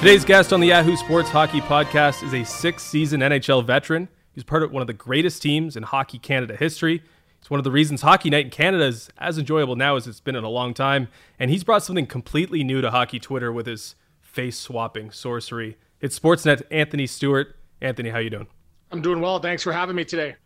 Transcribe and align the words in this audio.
Today's 0.00 0.24
guest 0.24 0.54
on 0.54 0.60
the 0.60 0.68
Yahoo 0.68 0.96
Sports 0.96 1.28
Hockey 1.28 1.60
Podcast 1.60 2.22
is 2.22 2.32
a 2.32 2.42
six 2.42 2.82
season 2.82 3.20
NHL 3.20 3.62
veteran. 3.62 4.08
He's 4.32 4.42
part 4.42 4.62
of 4.62 4.72
one 4.72 4.80
of 4.80 4.86
the 4.86 4.94
greatest 4.94 5.42
teams 5.42 5.76
in 5.76 5.82
Hockey 5.82 6.18
Canada 6.18 6.56
history. 6.56 7.02
It's 7.38 7.50
one 7.50 7.60
of 7.60 7.64
the 7.64 7.70
reasons 7.70 8.00
Hockey 8.00 8.30
Night 8.30 8.46
in 8.46 8.50
Canada 8.50 8.84
is 8.86 9.10
as 9.18 9.36
enjoyable 9.36 9.76
now 9.76 9.96
as 9.96 10.06
it's 10.06 10.18
been 10.18 10.36
in 10.36 10.42
a 10.42 10.48
long 10.48 10.72
time. 10.72 11.08
And 11.38 11.50
he's 11.50 11.64
brought 11.64 11.82
something 11.82 12.06
completely 12.06 12.64
new 12.64 12.80
to 12.80 12.90
hockey 12.90 13.18
Twitter 13.20 13.52
with 13.52 13.66
his 13.66 13.94
face 14.22 14.56
swapping 14.56 15.10
sorcery. 15.10 15.76
It's 16.00 16.18
Sportsnet 16.18 16.62
Anthony 16.70 17.06
Stewart. 17.06 17.56
Anthony, 17.82 18.08
how 18.08 18.20
you 18.20 18.30
doing? 18.30 18.46
I'm 18.90 19.02
doing 19.02 19.20
well. 19.20 19.38
Thanks 19.38 19.62
for 19.62 19.72
having 19.72 19.96
me 19.96 20.06
today. 20.06 20.36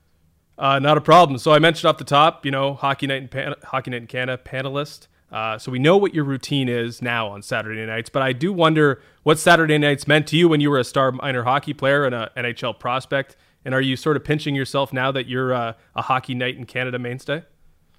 Uh, 0.58 0.80
not 0.80 0.98
a 0.98 1.00
problem. 1.00 1.39
So 1.39 1.52
I 1.52 1.61
mentioned 1.61 1.89
off 1.89 1.98
the 1.98 2.05
top, 2.05 2.44
you 2.44 2.50
know, 2.50 2.74
Hockey 2.74 3.06
Night 3.06 3.22
in, 3.22 3.28
Pan- 3.28 3.55
Hockey 3.62 3.92
Night 3.92 4.02
in 4.02 4.06
Canada 4.08 4.42
panelist. 4.44 5.06
Uh, 5.33 5.58
so 5.58 5.72
we 5.72 5.78
know 5.78 5.97
what 5.97 6.14
your 6.14 6.25
routine 6.25 6.69
is 6.69 7.03
now 7.03 7.28
on 7.28 7.42
Saturday 7.42 7.84
nights, 7.86 8.08
but 8.08 8.22
I 8.22 8.33
do 8.33 8.53
wonder 8.53 9.00
what 9.25 9.39
Saturday 9.39 9.78
nights 9.78 10.06
meant 10.06 10.27
to 10.28 10.36
you 10.36 10.48
when 10.48 10.61
you 10.61 10.70
were 10.70 10.78
a 10.78 10.84
star 10.84 11.11
minor 11.11 11.42
hockey 11.42 11.72
player 11.72 12.05
and 12.05 12.14
a 12.14 12.30
NHL 12.36 12.78
prospect. 12.78 13.36
And 13.64 13.75
are 13.75 13.80
you 13.80 13.97
sort 13.97 14.17
of 14.17 14.25
pinching 14.25 14.55
yourself 14.55 14.92
now 14.92 15.11
that 15.12 15.27
you're 15.27 15.55
uh, 15.55 15.72
a 15.97 16.02
Hockey 16.02 16.34
Night 16.34 16.56
in 16.56 16.67
Canada 16.67 16.98
mainstay? 16.98 17.42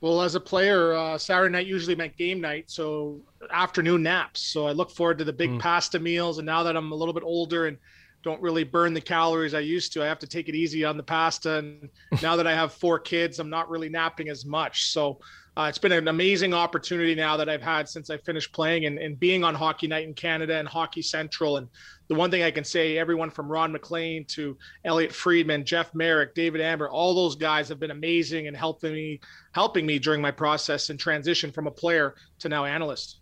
Well, 0.02 0.22
as 0.22 0.36
a 0.36 0.40
player, 0.40 0.94
uh, 0.94 1.18
Saturday 1.18 1.52
night 1.52 1.66
usually 1.66 1.96
meant 1.96 2.16
game 2.16 2.40
night, 2.40 2.66
so 2.68 3.20
afternoon 3.50 4.04
naps. 4.04 4.42
So 4.42 4.68
I 4.68 4.72
look 4.72 4.92
forward 4.92 5.18
to 5.18 5.24
the 5.24 5.34
big 5.34 5.60
pasta 5.60 6.00
meals. 6.00 6.38
And 6.38 6.46
now 6.46 6.64
that 6.64 6.78
I'm 6.78 6.92
a 6.92 6.96
little 6.96 7.14
bit 7.14 7.24
older 7.24 7.68
and 7.68 7.78
don't 8.22 8.42
really 8.42 8.64
burn 8.64 8.94
the 8.94 9.02
calories 9.02 9.54
I 9.54 9.62
used 9.62 9.94
to, 9.94 10.04
I 10.04 10.06
have 10.06 10.20
to 10.20 10.28
take 10.28 10.50
it 10.50 10.56
easy 10.56 10.84
on 10.84 10.98
the 10.98 11.04
pasta. 11.04 11.58
And 11.58 11.90
now 12.22 12.36
that 12.36 12.46
I 12.46 12.54
have 12.54 12.74
four 12.74 13.00
kids, 13.00 13.40
I'm 13.40 13.50
not 13.50 13.70
really 13.70 13.90
napping 13.90 14.30
as 14.30 14.46
much. 14.46 14.92
So 14.92 15.20
uh, 15.58 15.68
it's 15.70 15.78
been 15.78 15.94
an 15.94 16.10
amazing 16.10 16.54
opportunity 16.54 17.16
now 17.16 17.38
that 17.38 17.48
I've 17.48 17.62
had 17.62 17.88
since 17.88 18.10
I 18.10 18.18
finished 18.18 18.52
playing 18.52 18.86
and, 18.86 19.00
and 19.00 19.18
being 19.18 19.44
on 19.44 19.56
Hockey 19.56 19.88
Night 19.88 20.06
in 20.06 20.14
Canada 20.14 20.58
and 20.58 20.68
Hockey 20.68 21.02
Central. 21.02 21.58
And 21.58 21.70
the 22.10 22.16
one 22.16 22.30
thing 22.30 22.44
I 22.44 22.52
can 22.52 22.66
say, 22.66 22.98
everyone 22.98 23.30
from 23.30 23.50
Ron 23.50 23.72
MacLean 23.72 24.26
to 24.26 24.58
Elliotte 24.84 25.14
Friedman, 25.14 25.64
Jeff 25.64 25.96
Marek, 25.96 26.36
David 26.36 26.60
Amber, 26.60 26.90
all 26.90 27.16
those 27.16 27.36
guys 27.36 27.70
have 27.70 27.80
been 27.80 27.92
amazing 27.92 28.48
and 28.48 28.58
helping 28.58 28.94
me, 28.94 29.22
helping 29.54 29.86
me 29.86 29.98
during 29.98 30.22
my 30.22 30.32
process 30.32 30.90
and 30.90 31.00
transition 31.00 31.52
from 31.52 31.68
a 31.68 31.72
player 31.72 32.16
to 32.40 32.50
now 32.50 32.66
analyst. 32.66 33.20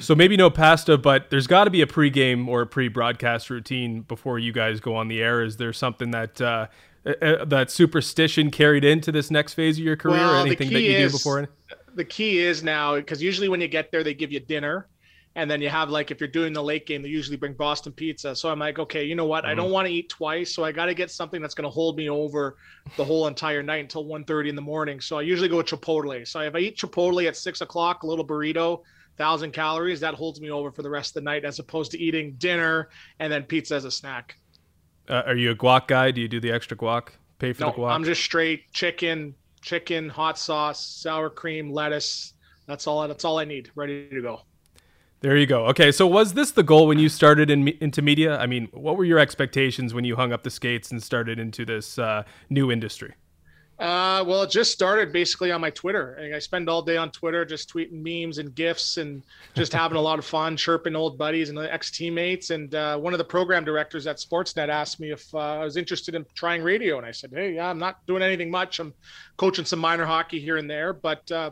So 0.00 0.14
maybe 0.14 0.36
no 0.36 0.50
pasta, 0.50 0.98
but 0.98 1.30
there's 1.30 1.46
got 1.46 1.64
to 1.64 1.70
be 1.70 1.80
a 1.80 1.86
pregame 1.86 2.46
or 2.48 2.62
a 2.62 2.66
pre-broadcast 2.66 3.48
routine 3.48 4.02
before 4.02 4.38
you 4.38 4.52
guys 4.52 4.80
go 4.80 4.94
on 4.94 5.08
the 5.08 5.22
air. 5.22 5.42
Is 5.42 5.56
there 5.56 5.72
something 5.72 6.10
that 6.10 6.40
uh, 6.40 6.66
uh, 7.06 7.44
that 7.44 7.70
superstition 7.70 8.50
carried 8.50 8.84
into 8.84 9.12
this 9.12 9.30
next 9.30 9.54
phase 9.54 9.78
of 9.78 9.84
your 9.84 9.96
career, 9.96 10.16
Well, 10.16 10.34
or 10.42 10.46
anything 10.46 10.72
that 10.72 10.82
you 10.82 10.90
is- 10.92 11.12
do 11.12 11.18
before? 11.18 11.48
The 11.94 12.04
key 12.04 12.38
is 12.40 12.62
now 12.62 12.96
because 12.96 13.22
usually 13.22 13.48
when 13.48 13.60
you 13.60 13.68
get 13.68 13.90
there, 13.90 14.04
they 14.04 14.12
give 14.14 14.30
you 14.32 14.40
dinner. 14.40 14.88
And 15.34 15.50
then 15.50 15.60
you 15.60 15.68
have 15.68 15.90
like 15.90 16.10
if 16.10 16.18
you're 16.18 16.28
doing 16.28 16.54
the 16.54 16.62
late 16.62 16.86
game, 16.86 17.02
they 17.02 17.10
usually 17.10 17.36
bring 17.36 17.52
Boston 17.52 17.92
pizza. 17.92 18.34
So 18.34 18.48
I'm 18.50 18.58
like, 18.58 18.78
okay, 18.78 19.04
you 19.04 19.14
know 19.14 19.26
what? 19.26 19.44
I 19.44 19.48
Mm-hmm. 19.50 19.56
don't 19.58 19.70
want 19.70 19.86
to 19.86 19.92
eat 19.92 20.08
twice, 20.08 20.54
so 20.54 20.64
I 20.64 20.72
got 20.72 20.86
to 20.86 20.94
get 20.94 21.10
something 21.10 21.42
that's 21.42 21.54
going 21.54 21.64
to 21.66 21.70
hold 21.70 21.96
me 21.98 22.08
over 22.08 22.56
the 22.96 23.04
whole 23.04 23.26
entire 23.26 23.62
night 23.62 23.80
until 23.80 24.04
1:30 24.06 24.48
in 24.48 24.56
the 24.56 24.62
morning. 24.62 24.98
So 25.00 25.18
I 25.18 25.22
usually 25.22 25.48
go 25.50 25.58
with 25.58 25.66
Chipotle. 25.66 26.26
So 26.26 26.40
if 26.40 26.54
I 26.54 26.58
eat 26.60 26.78
Chipotle 26.78 27.26
at 27.26 27.36
six 27.36 27.60
o'clock, 27.60 28.02
a 28.02 28.06
little 28.06 28.26
burrito, 28.26 28.80
thousand 29.18 29.52
calories, 29.52 30.00
that 30.00 30.14
holds 30.14 30.40
me 30.40 30.50
over 30.50 30.70
for 30.72 30.82
the 30.82 30.90
rest 30.90 31.10
of 31.10 31.22
the 31.22 31.30
night, 31.30 31.44
as 31.44 31.58
opposed 31.58 31.90
to 31.92 31.98
eating 31.98 32.34
dinner 32.38 32.88
and 33.20 33.30
then 33.30 33.42
pizza 33.42 33.74
as 33.74 33.84
a 33.84 33.90
snack. 33.90 34.36
Uh, 35.08 35.22
are 35.26 35.36
you 35.36 35.50
a 35.50 35.54
guac 35.54 35.86
guy? 35.86 36.10
Do 36.10 36.20
you 36.20 36.28
do 36.28 36.40
the 36.40 36.50
extra 36.50 36.76
guac? 36.76 37.08
Pay 37.38 37.52
for 37.52 37.62
No, 37.62 37.70
the 37.70 37.76
guac? 37.78 37.90
I'm 37.92 38.04
just 38.04 38.22
straight 38.22 38.72
chicken, 38.72 39.34
chicken, 39.62 40.08
hot 40.08 40.38
sauce, 40.38 40.84
sour 40.84 41.30
cream, 41.30 41.70
lettuce. 41.70 42.34
That's 42.66 42.86
all. 42.86 43.06
That's 43.06 43.24
all 43.24 43.38
I 43.38 43.44
need. 43.44 43.70
Ready 43.74 44.08
to 44.08 44.22
go. 44.22 44.42
There 45.20 45.36
you 45.36 45.46
go. 45.46 45.66
Okay, 45.66 45.92
so 45.92 46.06
was 46.06 46.34
this 46.34 46.50
the 46.50 46.62
goal 46.62 46.86
when 46.86 46.98
you 46.98 47.08
started 47.08 47.50
in, 47.50 47.68
into 47.80 48.02
media? 48.02 48.38
I 48.38 48.46
mean, 48.46 48.68
what 48.72 48.96
were 48.96 49.04
your 49.04 49.18
expectations 49.18 49.94
when 49.94 50.04
you 50.04 50.14
hung 50.14 50.32
up 50.32 50.42
the 50.42 50.50
skates 50.50 50.90
and 50.90 51.02
started 51.02 51.38
into 51.38 51.64
this 51.64 51.98
uh, 51.98 52.24
new 52.50 52.70
industry? 52.70 53.14
Uh, 53.78 54.24
well, 54.26 54.42
it 54.42 54.50
just 54.50 54.72
started 54.72 55.12
basically 55.12 55.52
on 55.52 55.60
my 55.60 55.68
Twitter. 55.68 56.14
And 56.14 56.34
I 56.34 56.38
spend 56.38 56.68
all 56.68 56.80
day 56.80 56.96
on 56.96 57.10
Twitter 57.10 57.44
just 57.44 57.70
tweeting 57.72 58.02
memes 58.02 58.38
and 58.38 58.54
gifs 58.54 58.96
and 58.96 59.22
just 59.54 59.72
having 59.74 59.98
a 59.98 60.00
lot 60.00 60.18
of 60.18 60.24
fun, 60.24 60.56
chirping 60.56 60.96
old 60.96 61.18
buddies 61.18 61.50
and 61.50 61.58
ex 61.58 61.90
teammates. 61.90 62.50
And 62.50 62.74
uh, 62.74 62.96
one 62.96 63.12
of 63.12 63.18
the 63.18 63.24
program 63.24 63.64
directors 63.64 64.06
at 64.06 64.16
Sportsnet 64.16 64.70
asked 64.70 64.98
me 64.98 65.12
if 65.12 65.34
uh, 65.34 65.38
I 65.38 65.64
was 65.64 65.76
interested 65.76 66.14
in 66.14 66.24
trying 66.34 66.62
radio, 66.62 66.96
and 66.96 67.06
I 67.06 67.10
said, 67.10 67.32
"Hey, 67.34 67.54
yeah, 67.54 67.68
I'm 67.68 67.78
not 67.78 68.04
doing 68.06 68.22
anything 68.22 68.50
much. 68.50 68.78
I'm 68.78 68.94
coaching 69.36 69.66
some 69.66 69.78
minor 69.78 70.06
hockey 70.06 70.40
here 70.40 70.56
and 70.56 70.70
there, 70.70 70.94
but 70.94 71.30
uh, 71.30 71.50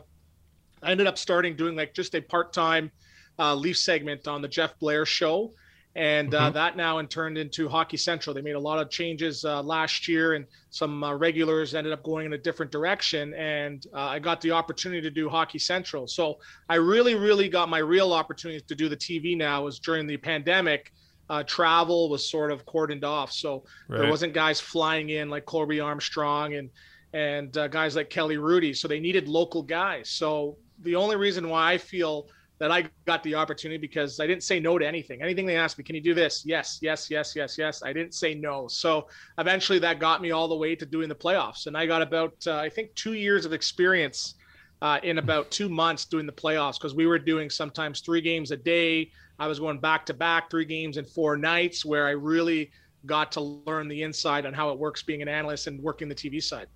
I 0.81 0.91
ended 0.91 1.05
up 1.05 1.19
starting 1.19 1.55
doing 1.55 1.75
like 1.75 1.93
just 1.93 2.15
a 2.15 2.21
part 2.21 2.53
time 2.53 2.91
uh, 3.37 3.53
Leaf 3.53 3.77
segment 3.77 4.27
on 4.27 4.41
the 4.41 4.47
Jeff 4.47 4.79
Blair 4.79 5.05
show." 5.05 5.53
And 5.95 6.33
uh, 6.35 6.49
that 6.49 6.75
now 6.75 6.97
in 6.97 7.07
turned 7.07 7.37
into 7.37 7.69
Hockey 7.69 7.95
Central. 7.95 8.33
They 8.33 8.41
made 8.41 8.55
a 8.55 8.59
lot 8.59 8.79
of 8.79 8.89
changes 8.89 9.45
uh, 9.45 9.61
last 9.63 10.09
year, 10.09 10.33
and 10.33 10.45
some 10.69 11.03
uh, 11.03 11.13
regulars 11.13 11.73
ended 11.73 11.93
up 11.93 12.03
going 12.03 12.25
in 12.25 12.33
a 12.33 12.37
different 12.37 12.69
direction. 12.71 13.33
And 13.33 13.85
uh, 13.93 13.99
I 13.99 14.19
got 14.19 14.41
the 14.41 14.51
opportunity 14.51 15.01
to 15.01 15.09
do 15.09 15.29
Hockey 15.29 15.59
Central. 15.59 16.05
So 16.07 16.39
I 16.67 16.75
really, 16.75 17.15
really 17.15 17.47
got 17.47 17.69
my 17.69 17.77
real 17.77 18.11
opportunity 18.11 18.61
to 18.67 18.75
do 18.75 18.89
the 18.89 18.97
TV 18.97 19.37
now 19.37 19.63
was 19.63 19.79
during 19.79 20.05
the 20.05 20.17
pandemic. 20.17 20.91
Uh, 21.29 21.43
travel 21.43 22.09
was 22.09 22.29
sort 22.29 22.51
of 22.51 22.65
cordoned 22.65 23.03
off, 23.03 23.31
so 23.31 23.63
Right. 23.87 23.99
there 24.01 24.09
wasn't 24.09 24.33
guys 24.33 24.59
flying 24.59 25.09
in 25.09 25.29
like 25.29 25.45
Colby 25.45 25.79
Armstrong 25.79 26.53
and 26.55 26.69
and 27.13 27.57
uh, 27.57 27.67
guys 27.69 27.95
like 27.95 28.09
Kelly 28.09 28.35
Hrudey. 28.35 28.75
So 28.75 28.89
they 28.89 28.99
needed 28.99 29.29
local 29.29 29.63
guys. 29.63 30.09
So 30.09 30.57
the 30.81 30.95
only 30.95 31.15
reason 31.15 31.47
why 31.47 31.71
I 31.71 31.77
feel 31.77 32.27
that 32.57 32.71
I 32.71 32.89
got 33.05 33.21
the 33.23 33.35
opportunity 33.35 33.77
because 33.77 34.19
I 34.19 34.27
didn't 34.27 34.43
say 34.43 34.59
no 34.59 34.77
to 34.77 34.87
anything. 34.87 35.21
Anything 35.21 35.45
they 35.45 35.57
asked 35.57 35.77
me, 35.77 35.83
can 35.83 35.95
you 35.95 36.01
do 36.01 36.13
this? 36.13 36.43
Yes, 36.45 36.79
yes, 36.81 37.09
yes, 37.09 37.35
yes, 37.35 37.57
yes. 37.57 37.83
I 37.83 37.91
didn't 37.91 38.13
say 38.13 38.33
no. 38.33 38.67
So 38.67 39.07
eventually 39.37 39.79
that 39.79 39.99
got 39.99 40.21
me 40.21 40.31
all 40.31 40.47
the 40.47 40.55
way 40.55 40.75
to 40.75 40.85
doing 40.85 41.09
the 41.09 41.15
playoffs. 41.15 41.67
And 41.67 41.77
I 41.77 41.85
got 41.85 42.01
about, 42.01 42.35
uh, 42.47 42.55
I 42.55 42.69
think, 42.69 42.93
two 42.95 43.13
years 43.13 43.45
of 43.45 43.51
experience 43.51 44.35
uh, 44.81 44.99
in 45.03 45.17
about 45.17 45.51
two 45.51 45.67
months 45.67 46.05
doing 46.05 46.25
the 46.25 46.31
playoffs 46.31 46.77
because 46.77 46.95
we 46.95 47.07
were 47.07 47.19
doing 47.19 47.49
sometimes 47.49 47.99
three 48.01 48.21
games 48.21 48.51
a 48.51 48.57
day. 48.57 49.11
I 49.37 49.47
was 49.47 49.59
going 49.59 49.79
back 49.79 50.05
to 50.05 50.13
back, 50.13 50.49
three 50.49 50.65
games 50.65 50.95
in 50.97 51.05
four 51.05 51.35
nights, 51.35 51.83
where 51.83 52.07
I 52.07 52.11
really 52.11 52.71
got 53.05 53.31
to 53.33 53.41
learn 53.41 53.87
the 53.87 54.03
inside 54.03 54.45
on 54.45 54.53
how 54.53 54.69
it 54.69 54.79
works 54.79 55.03
being 55.03 55.21
an 55.21 55.27
analyst 55.27 55.67
and 55.67 55.81
working 55.81 56.07
the 56.07 56.15
TV 56.15 56.41
side. 56.41 56.67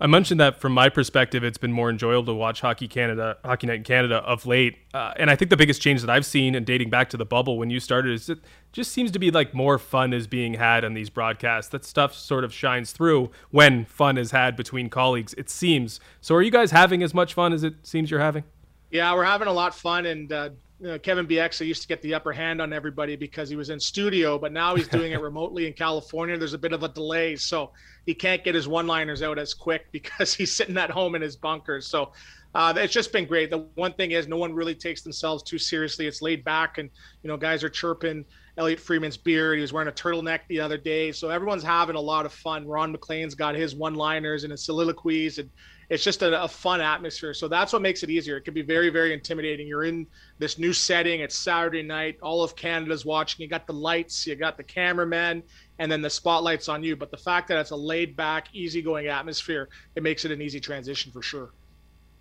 I 0.00 0.08
mentioned 0.08 0.40
that 0.40 0.60
from 0.60 0.72
my 0.72 0.88
perspective, 0.88 1.44
it's 1.44 1.58
been 1.58 1.72
more 1.72 1.88
enjoyable 1.88 2.26
to 2.26 2.34
watch 2.34 2.60
Hockey 2.60 2.88
Canada, 2.88 3.36
Hockey 3.44 3.68
Night 3.68 3.76
in 3.76 3.84
Canada 3.84 4.16
of 4.16 4.44
late. 4.44 4.76
Uh, 4.92 5.12
and 5.16 5.30
I 5.30 5.36
think 5.36 5.50
the 5.50 5.56
biggest 5.56 5.80
change 5.80 6.00
that 6.00 6.10
I've 6.10 6.26
seen, 6.26 6.56
and 6.56 6.66
dating 6.66 6.90
back 6.90 7.10
to 7.10 7.16
the 7.16 7.24
bubble 7.24 7.58
when 7.58 7.70
you 7.70 7.78
started, 7.78 8.12
is 8.12 8.28
it 8.28 8.40
just 8.72 8.90
seems 8.90 9.12
to 9.12 9.20
be 9.20 9.30
like 9.30 9.54
more 9.54 9.78
fun 9.78 10.12
is 10.12 10.26
being 10.26 10.54
had 10.54 10.84
on 10.84 10.94
these 10.94 11.10
broadcasts. 11.10 11.70
That 11.70 11.84
stuff 11.84 12.12
sort 12.12 12.42
of 12.42 12.52
shines 12.52 12.90
through 12.90 13.30
when 13.50 13.84
fun 13.84 14.18
is 14.18 14.32
had 14.32 14.56
between 14.56 14.90
colleagues. 14.90 15.32
It 15.34 15.48
seems. 15.48 16.00
So, 16.20 16.34
are 16.34 16.42
you 16.42 16.50
guys 16.50 16.72
having 16.72 17.02
as 17.02 17.14
much 17.14 17.32
fun 17.32 17.52
as 17.52 17.62
it 17.62 17.74
seems 17.84 18.10
you're 18.10 18.20
having? 18.20 18.42
Yeah, 18.90 19.14
we're 19.14 19.24
having 19.24 19.48
a 19.48 19.52
lot 19.52 19.68
of 19.68 19.74
fun, 19.76 20.06
and 20.06 20.32
uh, 20.32 20.50
you 20.80 20.88
know, 20.88 20.98
Kevin 20.98 21.26
Bieksa 21.26 21.66
used 21.66 21.82
to 21.82 21.88
get 21.88 22.02
the 22.02 22.14
upper 22.14 22.32
hand 22.32 22.60
on 22.60 22.72
everybody 22.72 23.16
because 23.16 23.48
he 23.48 23.56
was 23.56 23.70
in 23.70 23.78
studio, 23.78 24.38
but 24.38 24.52
now 24.52 24.74
he's 24.74 24.88
doing 24.88 25.12
it 25.12 25.20
remotely 25.20 25.66
in 25.66 25.72
California. 25.72 26.36
There's 26.36 26.52
a 26.52 26.58
bit 26.58 26.72
of 26.72 26.82
a 26.82 26.88
delay, 26.88 27.36
so 27.36 27.70
he 28.06 28.14
can't 28.14 28.42
get 28.42 28.54
his 28.54 28.66
one-liners 28.66 29.22
out 29.22 29.38
as 29.38 29.54
quick 29.54 29.86
because 29.92 30.34
he's 30.34 30.54
sitting 30.54 30.76
at 30.76 30.90
home 30.90 31.14
in 31.14 31.22
his 31.22 31.36
bunkers. 31.36 31.86
So 31.86 32.12
uh, 32.54 32.72
it's 32.76 32.92
just 32.92 33.12
been 33.12 33.26
great. 33.26 33.50
The 33.50 33.66
one 33.74 33.92
thing 33.92 34.12
is, 34.12 34.28
no 34.28 34.36
one 34.36 34.52
really 34.52 34.74
takes 34.74 35.02
themselves 35.02 35.42
too 35.42 35.58
seriously. 35.58 36.06
It's 36.06 36.22
laid 36.22 36.44
back, 36.44 36.78
and 36.78 36.90
you 37.22 37.28
know, 37.28 37.36
guys 37.36 37.64
are 37.64 37.68
chirping 37.68 38.24
Elliotte 38.56 38.80
Friedman's 38.80 39.16
beard. 39.16 39.56
He 39.56 39.62
was 39.62 39.72
wearing 39.72 39.88
a 39.88 39.92
turtleneck 39.92 40.40
the 40.48 40.60
other 40.60 40.78
day, 40.78 41.10
so 41.12 41.30
everyone's 41.30 41.64
having 41.64 41.96
a 41.96 42.00
lot 42.00 42.26
of 42.26 42.32
fun. 42.32 42.66
Ron 42.66 42.92
MacLean's 42.92 43.34
got 43.34 43.54
his 43.54 43.74
one-liners 43.74 44.44
and 44.44 44.50
his 44.50 44.64
soliloquies, 44.64 45.38
and 45.38 45.50
it's 45.88 46.02
just 46.02 46.22
a, 46.22 46.42
a, 46.42 46.48
fun 46.48 46.80
atmosphere. 46.80 47.34
So 47.34 47.48
that's 47.48 47.72
what 47.72 47.82
makes 47.82 48.02
it 48.02 48.10
easier. 48.10 48.36
It 48.36 48.42
can 48.42 48.54
be 48.54 48.62
very, 48.62 48.90
very 48.90 49.12
intimidating. 49.12 49.66
You're 49.66 49.84
in 49.84 50.06
this 50.38 50.58
new 50.58 50.72
setting. 50.72 51.20
It's 51.20 51.36
Saturday 51.36 51.82
night. 51.82 52.18
All 52.22 52.42
of 52.42 52.56
Canada's 52.56 53.04
watching. 53.04 53.42
You 53.42 53.48
got 53.48 53.66
the 53.66 53.72
lights, 53.72 54.26
you 54.26 54.34
got 54.36 54.56
the 54.56 54.62
cameramen, 54.62 55.42
and 55.78 55.90
then 55.90 56.02
the 56.02 56.10
spotlight's 56.10 56.68
on 56.68 56.82
you. 56.82 56.96
But 56.96 57.10
the 57.10 57.16
fact 57.16 57.48
that 57.48 57.58
it's 57.58 57.70
a 57.70 57.76
laid 57.76 58.16
back, 58.16 58.48
easygoing 58.52 59.06
atmosphere, 59.06 59.68
it 59.94 60.02
makes 60.02 60.24
it 60.24 60.30
an 60.30 60.40
easy 60.40 60.60
transition 60.60 61.12
for 61.12 61.22
sure. 61.22 61.50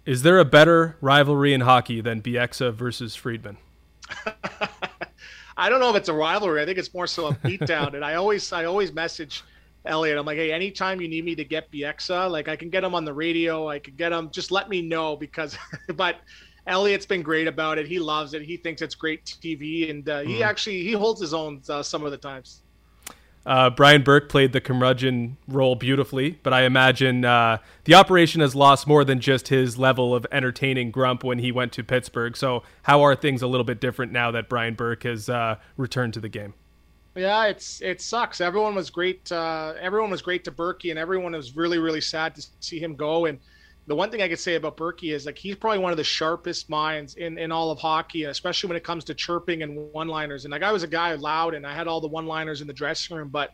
Is 0.05 0.21
there 0.21 0.39
a 0.39 0.45
better 0.45 0.97
rivalry 0.99 1.53
in 1.53 1.61
hockey 1.61 2.01
than 2.01 2.21
Bieksa 2.21 2.73
versus 2.73 3.15
Friedman? 3.15 3.57
I 5.55 5.69
don't 5.69 5.79
know 5.79 5.89
if 5.89 5.95
it's 5.95 6.09
a 6.09 6.13
rivalry. 6.13 6.61
I 6.61 6.65
think 6.65 6.77
it's 6.77 6.93
more 6.93 7.07
so 7.07 7.27
a 7.27 7.33
beatdown. 7.35 7.93
and 7.93 8.03
I 8.03 8.15
always, 8.15 8.51
I 8.51 8.65
always 8.65 8.91
message 8.91 9.43
Elliotte. 9.85 10.17
I'm 10.17 10.25
like, 10.25 10.37
hey, 10.37 10.51
anytime 10.51 11.01
you 11.01 11.07
need 11.07 11.25
me 11.25 11.35
to 11.35 11.43
get 11.43 11.71
Bieksa, 11.71 12.29
like 12.31 12.47
I 12.47 12.55
can 12.55 12.69
get 12.69 12.83
him 12.83 12.95
on 12.95 13.05
the 13.05 13.13
radio. 13.13 13.67
I 13.69 13.79
could 13.79 13.97
get 13.97 14.11
him. 14.11 14.29
Just 14.31 14.51
let 14.51 14.69
me 14.69 14.81
know 14.81 15.15
because, 15.15 15.57
but 15.95 16.17
Elliotte's 16.67 17.05
been 17.05 17.21
great 17.21 17.47
about 17.47 17.77
it. 17.77 17.87
He 17.87 17.99
loves 17.99 18.33
it. 18.33 18.41
He 18.41 18.57
thinks 18.57 18.81
it's 18.81 18.95
great 18.95 19.25
TV, 19.25 19.89
and 19.89 20.07
uh, 20.07 20.21
he 20.21 20.39
mm. 20.39 20.45
actually 20.45 20.83
he 20.83 20.93
holds 20.93 21.19
his 21.19 21.33
own 21.33 21.61
uh, 21.67 21.83
some 21.83 22.05
of 22.05 22.11
the 22.11 22.17
times. 22.17 22.61
Uh, 23.45 23.69
Brian 23.69 24.03
Burke 24.03 24.29
played 24.29 24.53
the 24.53 24.61
curmudgeon 24.61 25.35
role 25.49 25.75
beautifully, 25.75 26.39
but 26.43 26.53
I 26.53 26.63
imagine 26.63 27.25
uh, 27.25 27.57
the 27.83 27.93
operation 27.93 28.39
has 28.39 28.55
lost 28.55 28.87
more 28.87 29.03
than 29.03 29.19
just 29.19 29.49
his 29.49 29.77
level 29.77 30.15
of 30.15 30.25
entertaining 30.31 30.91
grump 30.91 31.25
when 31.25 31.39
he 31.39 31.51
went 31.51 31.73
to 31.73 31.83
Pittsburgh. 31.83 32.37
So, 32.37 32.63
how 32.83 33.01
are 33.01 33.15
things 33.15 33.41
a 33.41 33.47
little 33.47 33.65
bit 33.65 33.81
different 33.81 34.13
now 34.13 34.31
that 34.31 34.47
Brian 34.47 34.75
Burke 34.75 35.03
has 35.03 35.27
uh, 35.27 35.57
returned 35.75 36.13
to 36.13 36.21
the 36.21 36.29
game? 36.29 36.53
Yeah, 37.15 37.45
it's 37.45 37.79
it 37.81 38.01
sucks. 38.01 38.41
Everyone 38.41 38.73
was 38.73 38.89
great. 38.89 39.31
Uh, 39.31 39.73
everyone 39.79 40.09
was 40.09 40.21
great 40.23 40.43
to 40.45 40.51
Burkie, 40.51 40.89
and 40.89 40.97
everyone 40.97 41.33
was 41.33 41.55
really 41.55 41.77
really 41.77 42.01
sad 42.01 42.33
to 42.35 42.47
see 42.59 42.79
him 42.79 42.95
go. 42.95 43.25
And 43.25 43.39
the 43.85 43.95
one 43.95 44.09
thing 44.09 44.21
I 44.23 44.27
could 44.29 44.39
say 44.39 44.55
about 44.55 44.77
Burkie 44.77 45.11
is 45.11 45.25
like 45.27 45.37
he's 45.37 45.55
probably 45.55 45.77
one 45.79 45.91
of 45.91 45.97
the 45.97 46.03
sharpest 46.03 46.69
minds 46.71 47.13
in 47.15 47.37
in 47.37 47.51
all 47.51 47.69
of 47.69 47.77
hockey, 47.79 48.23
especially 48.23 48.69
when 48.69 48.77
it 48.77 48.83
comes 48.83 49.03
to 49.05 49.13
chirping 49.13 49.61
and 49.61 49.77
one 49.93 50.07
liners. 50.07 50.45
And 50.45 50.51
like 50.51 50.63
I 50.63 50.71
was 50.71 50.81
a 50.81 50.87
guy 50.87 51.13
loud, 51.13 51.53
and 51.53 51.67
I 51.67 51.75
had 51.75 51.87
all 51.87 52.01
the 52.01 52.07
one 52.07 52.25
liners 52.25 52.61
in 52.61 52.67
the 52.67 52.73
dressing 52.73 53.15
room, 53.15 53.29
but 53.29 53.51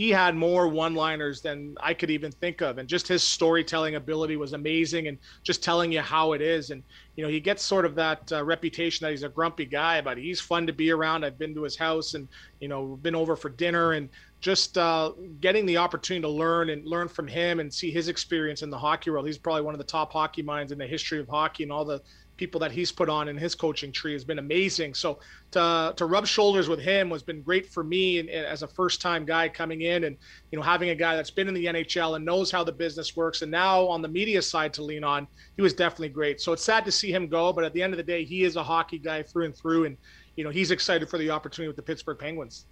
he 0.00 0.08
had 0.08 0.34
more 0.34 0.66
one 0.66 0.94
liners 0.94 1.42
than 1.42 1.74
I 1.78 1.92
could 1.92 2.08
even 2.08 2.32
think 2.32 2.62
of. 2.62 2.78
And 2.78 2.88
just 2.88 3.06
his 3.06 3.22
storytelling 3.22 3.96
ability 3.96 4.36
was 4.36 4.54
amazing 4.54 5.08
and 5.08 5.18
just 5.42 5.62
telling 5.62 5.92
you 5.92 6.00
how 6.00 6.32
it 6.32 6.40
is. 6.40 6.70
And, 6.70 6.82
you 7.16 7.22
know, 7.22 7.28
he 7.28 7.38
gets 7.38 7.62
sort 7.62 7.84
of 7.84 7.94
that 7.96 8.32
uh, 8.32 8.42
reputation 8.42 9.04
that 9.04 9.10
he's 9.10 9.24
a 9.24 9.28
grumpy 9.28 9.66
guy, 9.66 10.00
but 10.00 10.16
he's 10.16 10.40
fun 10.40 10.66
to 10.66 10.72
be 10.72 10.90
around. 10.90 11.22
I've 11.22 11.38
been 11.38 11.54
to 11.54 11.64
his 11.64 11.76
house 11.76 12.14
and, 12.14 12.28
you 12.60 12.68
know, 12.68 12.98
been 13.02 13.14
over 13.14 13.36
for 13.36 13.50
dinner 13.50 13.92
and 13.92 14.08
just 14.40 14.78
uh, 14.78 15.12
getting 15.42 15.66
the 15.66 15.76
opportunity 15.76 16.22
to 16.22 16.30
learn 16.30 16.70
and 16.70 16.86
learn 16.86 17.06
from 17.06 17.28
him 17.28 17.60
and 17.60 17.70
see 17.70 17.90
his 17.90 18.08
experience 18.08 18.62
in 18.62 18.70
the 18.70 18.78
hockey 18.78 19.10
world. 19.10 19.26
He's 19.26 19.36
probably 19.36 19.64
one 19.64 19.74
of 19.74 19.78
the 19.78 19.84
top 19.84 20.14
hockey 20.14 20.40
minds 20.40 20.72
in 20.72 20.78
the 20.78 20.86
history 20.86 21.20
of 21.20 21.28
hockey 21.28 21.64
and 21.64 21.70
all 21.70 21.84
the 21.84 22.00
people 22.40 22.58
that 22.58 22.72
he's 22.72 22.90
put 22.90 23.10
on 23.10 23.28
in 23.28 23.36
his 23.36 23.54
coaching 23.54 23.92
tree 23.92 24.14
has 24.14 24.24
been 24.24 24.38
amazing. 24.38 24.94
So 24.94 25.20
to 25.50 25.92
to 25.94 26.06
rub 26.06 26.26
shoulders 26.26 26.70
with 26.70 26.80
him 26.80 27.10
has 27.10 27.22
been 27.22 27.42
great 27.42 27.66
for 27.74 27.84
me 27.84 28.18
and, 28.18 28.30
and 28.30 28.46
as 28.46 28.62
a 28.62 28.68
first 28.68 29.02
time 29.02 29.26
guy 29.26 29.46
coming 29.46 29.82
in 29.82 30.04
and 30.04 30.16
you 30.50 30.56
know 30.56 30.62
having 30.62 30.88
a 30.88 30.94
guy 30.94 31.16
that's 31.16 31.30
been 31.30 31.48
in 31.48 31.54
the 31.54 31.66
NHL 31.66 32.16
and 32.16 32.24
knows 32.24 32.50
how 32.50 32.64
the 32.64 32.72
business 32.72 33.14
works 33.14 33.42
and 33.42 33.50
now 33.50 33.86
on 33.86 34.00
the 34.00 34.08
media 34.08 34.40
side 34.40 34.72
to 34.74 34.82
lean 34.82 35.04
on, 35.04 35.28
he 35.56 35.62
was 35.62 35.74
definitely 35.74 36.08
great. 36.08 36.40
So 36.40 36.54
it's 36.54 36.64
sad 36.64 36.86
to 36.86 36.92
see 36.92 37.12
him 37.12 37.28
go, 37.28 37.52
but 37.52 37.62
at 37.64 37.74
the 37.74 37.82
end 37.82 37.92
of 37.92 37.98
the 37.98 38.10
day, 38.14 38.24
he 38.24 38.42
is 38.44 38.56
a 38.56 38.64
hockey 38.64 38.98
guy 38.98 39.22
through 39.22 39.44
and 39.44 39.56
through, 39.56 39.84
and 39.84 39.98
you 40.36 40.44
know 40.44 40.50
he's 40.50 40.70
excited 40.70 41.10
for 41.10 41.18
the 41.18 41.28
opportunity 41.28 41.68
with 41.68 41.76
the 41.76 41.88
Pittsburgh 41.90 42.18
Penguins. 42.18 42.64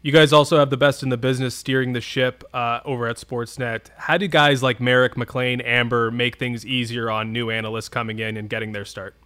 You 0.00 0.12
guys 0.12 0.32
also 0.32 0.58
have 0.58 0.70
the 0.70 0.76
best 0.76 1.02
in 1.02 1.08
the 1.08 1.16
business 1.16 1.56
steering 1.56 1.92
the 1.92 2.00
ship 2.00 2.44
uh, 2.54 2.80
over 2.84 3.08
at 3.08 3.16
Sportsnet. 3.16 3.88
How 3.96 4.16
do 4.16 4.28
guys 4.28 4.62
like 4.62 4.80
Marek, 4.80 5.16
MacLean, 5.16 5.60
Amber 5.60 6.12
make 6.12 6.38
things 6.38 6.64
easier 6.64 7.10
on 7.10 7.32
new 7.32 7.50
analysts 7.50 7.88
coming 7.88 8.20
in 8.20 8.36
and 8.36 8.48
getting 8.48 8.70
their 8.70 8.84
start? 8.84 9.16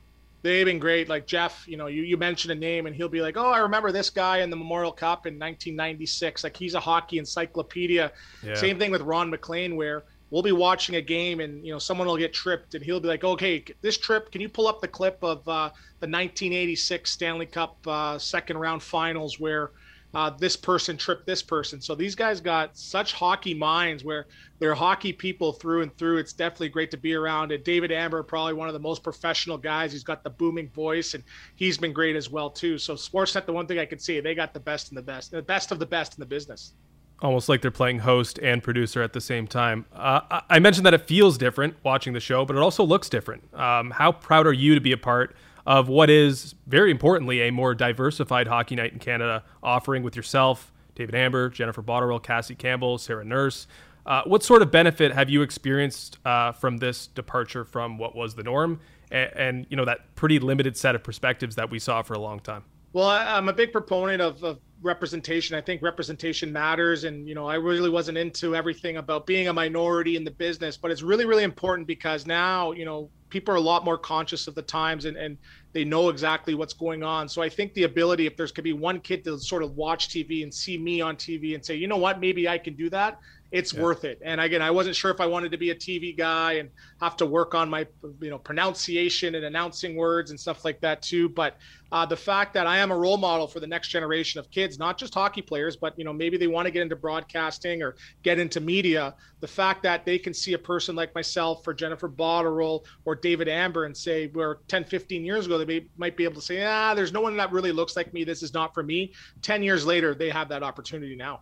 They've 0.40 0.64
been 0.64 0.78
great. 0.78 1.10
Like 1.10 1.26
Jeff, 1.26 1.68
you 1.68 1.76
know, 1.76 1.88
you, 1.88 2.02
you 2.02 2.16
mentioned 2.16 2.52
a 2.52 2.54
name 2.54 2.86
and 2.86 2.96
he'll 2.96 3.10
be 3.10 3.20
like, 3.20 3.36
oh, 3.36 3.50
I 3.50 3.58
remember 3.58 3.92
this 3.92 4.08
guy 4.08 4.38
in 4.38 4.48
the 4.48 4.56
Memorial 4.56 4.92
Cup 4.92 5.26
in 5.26 5.34
1996. 5.34 6.42
Like 6.42 6.56
he's 6.56 6.74
a 6.74 6.80
hockey 6.80 7.18
encyclopedia. 7.18 8.10
Yeah. 8.42 8.54
Same 8.54 8.78
thing 8.78 8.90
with 8.90 9.02
Ron 9.02 9.28
MacLean, 9.28 9.76
where 9.76 10.04
we'll 10.30 10.42
be 10.42 10.52
watching 10.52 10.96
a 10.96 11.02
game 11.02 11.40
and, 11.40 11.64
you 11.64 11.72
know, 11.72 11.78
someone 11.78 12.06
will 12.06 12.16
get 12.16 12.32
tripped 12.32 12.74
and 12.74 12.82
he'll 12.82 12.98
be 12.98 13.08
like, 13.08 13.24
okay, 13.24 13.62
this 13.82 13.98
trip, 13.98 14.32
can 14.32 14.40
you 14.40 14.48
pull 14.48 14.66
up 14.66 14.80
the 14.80 14.88
clip 14.88 15.22
of 15.22 15.46
uh, 15.46 15.68
the 16.00 16.08
1986 16.08 17.10
Stanley 17.10 17.46
Cup 17.46 17.76
uh, 17.86 18.18
second 18.18 18.56
round 18.56 18.82
finals 18.82 19.38
where– 19.38 19.72
uh, 20.14 20.30
this 20.30 20.56
person 20.56 20.96
tripped 20.96 21.26
this 21.26 21.42
person. 21.42 21.80
So 21.80 21.94
these 21.94 22.14
guys 22.14 22.40
got 22.40 22.76
such 22.76 23.14
hockey 23.14 23.54
minds 23.54 24.04
where 24.04 24.26
they're 24.58 24.74
hockey 24.74 25.12
people 25.12 25.52
through 25.52 25.82
and 25.82 25.96
through. 25.96 26.18
It's 26.18 26.32
definitely 26.32 26.68
great 26.68 26.90
to 26.90 26.96
be 26.96 27.14
around. 27.14 27.50
And 27.50 27.64
David 27.64 27.90
Amber, 27.90 28.22
probably 28.22 28.52
one 28.52 28.68
of 28.68 28.74
the 28.74 28.80
most 28.80 29.02
professional 29.02 29.56
guys. 29.56 29.92
He's 29.92 30.04
got 30.04 30.22
the 30.22 30.30
booming 30.30 30.68
voice, 30.70 31.14
and 31.14 31.24
he's 31.56 31.78
been 31.78 31.92
great 31.92 32.16
as 32.16 32.28
well 32.30 32.50
too. 32.50 32.76
So 32.78 32.94
Sportsnet, 32.94 33.46
the 33.46 33.52
one 33.52 33.66
thing 33.66 33.78
I 33.78 33.86
could 33.86 34.02
see, 34.02 34.20
they 34.20 34.34
got 34.34 34.52
the 34.52 34.60
best 34.60 34.90
in 34.90 34.96
the 34.96 35.02
best, 35.02 35.30
the 35.30 35.42
best 35.42 35.72
of 35.72 35.78
the 35.78 35.86
best 35.86 36.14
in 36.14 36.20
the 36.20 36.26
business. 36.26 36.74
Almost 37.22 37.48
like 37.48 37.62
they're 37.62 37.70
playing 37.70 38.00
host 38.00 38.40
and 38.42 38.62
producer 38.62 39.00
at 39.00 39.12
the 39.12 39.20
same 39.20 39.46
time. 39.46 39.86
Uh, 39.92 40.40
I 40.50 40.58
mentioned 40.58 40.84
that 40.86 40.94
it 40.94 41.06
feels 41.06 41.38
different 41.38 41.76
watching 41.84 42.12
the 42.12 42.20
show, 42.20 42.44
but 42.44 42.56
it 42.56 42.58
also 42.58 42.82
looks 42.82 43.08
different. 43.08 43.42
Um, 43.54 43.92
how 43.92 44.10
proud 44.10 44.44
are 44.46 44.52
you 44.52 44.74
to 44.74 44.80
be 44.80 44.90
a 44.90 44.96
part? 44.96 45.36
Of 45.66 45.88
what 45.88 46.10
is 46.10 46.54
very 46.66 46.90
importantly 46.90 47.40
a 47.42 47.50
more 47.50 47.74
diversified 47.74 48.46
hockey 48.46 48.74
night 48.74 48.92
in 48.92 48.98
Canada 48.98 49.44
offering 49.62 50.02
with 50.02 50.16
yourself, 50.16 50.72
David 50.94 51.14
Amber, 51.14 51.48
Jennifer 51.48 51.82
Botterill, 51.82 52.22
Cassie 52.22 52.54
Campbell, 52.54 52.98
Sarah 52.98 53.24
Nurse. 53.24 53.66
Uh, 54.04 54.22
what 54.24 54.42
sort 54.42 54.62
of 54.62 54.70
benefit 54.70 55.12
have 55.12 55.30
you 55.30 55.42
experienced 55.42 56.18
uh, 56.24 56.52
from 56.52 56.78
this 56.78 57.06
departure 57.06 57.64
from 57.64 57.98
what 57.98 58.16
was 58.16 58.34
the 58.34 58.42
norm 58.42 58.80
and, 59.12 59.30
and, 59.36 59.66
you 59.70 59.76
know 59.76 59.84
that 59.84 60.12
pretty 60.16 60.40
limited 60.40 60.76
set 60.76 60.94
of 60.96 61.04
perspectives 61.04 61.54
that 61.54 61.70
we 61.70 61.78
saw 61.78 62.02
for 62.02 62.14
a 62.14 62.18
long 62.18 62.40
time? 62.40 62.64
Well, 62.92 63.08
I'm 63.08 63.48
a 63.48 63.52
big 63.52 63.72
proponent 63.72 64.20
of, 64.20 64.42
of 64.42 64.58
representation. 64.82 65.56
I 65.56 65.60
think 65.60 65.82
representation 65.82 66.52
matters. 66.52 67.04
And, 67.04 67.28
you 67.28 67.34
know, 67.34 67.46
I 67.46 67.54
really 67.54 67.88
wasn't 67.88 68.18
into 68.18 68.54
everything 68.54 68.96
about 68.98 69.26
being 69.26 69.48
a 69.48 69.52
minority 69.52 70.16
in 70.16 70.24
the 70.24 70.30
business, 70.30 70.76
but 70.76 70.90
it's 70.90 71.02
really, 71.02 71.24
really 71.24 71.44
important 71.44 71.86
because 71.86 72.26
now, 72.26 72.72
you 72.72 72.84
know, 72.84 73.08
people 73.30 73.54
are 73.54 73.56
a 73.56 73.62
lot 73.62 73.84
more 73.84 73.96
conscious 73.96 74.46
of 74.46 74.54
the 74.54 74.62
times 74.62 75.06
and, 75.06 75.16
and 75.16 75.38
they 75.72 75.84
know 75.84 76.08
exactly 76.08 76.54
what's 76.54 76.74
going 76.74 77.02
on. 77.02 77.28
So 77.28 77.42
I 77.42 77.48
think 77.48 77.72
the 77.74 77.84
ability, 77.84 78.26
if 78.26 78.36
there's 78.36 78.52
could 78.52 78.64
be 78.64 78.72
one 78.72 79.00
kid 79.00 79.24
to 79.24 79.38
sort 79.38 79.62
of 79.62 79.72
watch 79.72 80.08
TV 80.08 80.42
and 80.42 80.52
see 80.52 80.76
me 80.78 81.00
on 81.00 81.16
TV 81.16 81.54
and 81.54 81.64
say, 81.64 81.76
you 81.76 81.88
know 81.88 81.96
what, 81.96 82.20
maybe 82.20 82.48
I 82.48 82.58
can 82.58 82.74
do 82.74 82.90
that 82.90 83.18
it's 83.52 83.74
yeah. 83.74 83.82
worth 83.82 84.04
it. 84.04 84.18
And 84.24 84.40
again, 84.40 84.62
I 84.62 84.70
wasn't 84.70 84.96
sure 84.96 85.10
if 85.10 85.20
I 85.20 85.26
wanted 85.26 85.52
to 85.52 85.58
be 85.58 85.70
a 85.70 85.74
TV 85.74 86.16
guy 86.16 86.54
and 86.54 86.70
have 87.00 87.16
to 87.18 87.26
work 87.26 87.54
on 87.54 87.68
my, 87.68 87.86
you 88.20 88.30
know, 88.30 88.38
pronunciation 88.38 89.34
and 89.34 89.44
announcing 89.44 89.94
words 89.94 90.30
and 90.30 90.40
stuff 90.40 90.64
like 90.64 90.80
that 90.80 91.02
too. 91.02 91.28
But 91.28 91.58
uh, 91.92 92.06
the 92.06 92.16
fact 92.16 92.54
that 92.54 92.66
I 92.66 92.78
am 92.78 92.90
a 92.90 92.96
role 92.96 93.18
model 93.18 93.46
for 93.46 93.60
the 93.60 93.66
next 93.66 93.88
generation 93.88 94.40
of 94.40 94.50
kids, 94.50 94.78
not 94.78 94.96
just 94.96 95.12
hockey 95.12 95.42
players, 95.42 95.76
but 95.76 95.96
you 95.98 96.04
know, 96.04 96.14
maybe 96.14 96.38
they 96.38 96.46
want 96.46 96.64
to 96.64 96.70
get 96.70 96.80
into 96.80 96.96
broadcasting 96.96 97.82
or 97.82 97.94
get 98.22 98.38
into 98.38 98.58
media. 98.58 99.14
The 99.40 99.48
fact 99.48 99.82
that 99.82 100.06
they 100.06 100.18
can 100.18 100.32
see 100.32 100.54
a 100.54 100.58
person 100.58 100.96
like 100.96 101.14
myself 101.14 101.68
or 101.68 101.74
Jennifer 101.74 102.08
Botterill 102.08 102.84
or 103.04 103.14
David 103.14 103.48
Amber 103.48 103.84
and 103.84 103.94
say, 103.94 104.28
where 104.28 104.60
10, 104.68 104.84
15 104.84 105.26
years 105.26 105.44
ago, 105.44 105.58
they 105.58 105.66
may, 105.66 105.86
might 105.98 106.16
be 106.16 106.24
able 106.24 106.36
to 106.36 106.40
say, 106.40 106.64
ah, 106.64 106.94
there's 106.94 107.12
no 107.12 107.20
one 107.20 107.36
that 107.36 107.52
really 107.52 107.72
looks 107.72 107.96
like 107.96 108.14
me. 108.14 108.24
This 108.24 108.42
is 108.42 108.54
not 108.54 108.72
for 108.72 108.82
me. 108.82 109.12
10 109.42 109.62
years 109.62 109.84
later, 109.84 110.14
they 110.14 110.30
have 110.30 110.48
that 110.48 110.62
opportunity 110.62 111.14
now. 111.14 111.40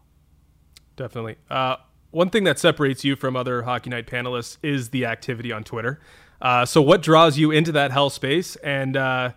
Definitely. 0.96 1.36
Uh, 1.48 1.76
one 2.10 2.30
thing 2.30 2.44
that 2.44 2.58
separates 2.58 3.04
you 3.04 3.16
from 3.16 3.36
other 3.36 3.62
Hockey 3.62 3.90
Night 3.90 4.06
panelists 4.06 4.58
is 4.62 4.90
the 4.90 5.06
activity 5.06 5.52
on 5.52 5.64
Twitter. 5.64 6.00
Uh, 6.40 6.64
so, 6.64 6.80
what 6.80 7.02
draws 7.02 7.38
you 7.38 7.50
into 7.50 7.72
that 7.72 7.90
hell 7.90 8.10
space? 8.10 8.56
And 8.56 8.96
uh, 8.96 9.32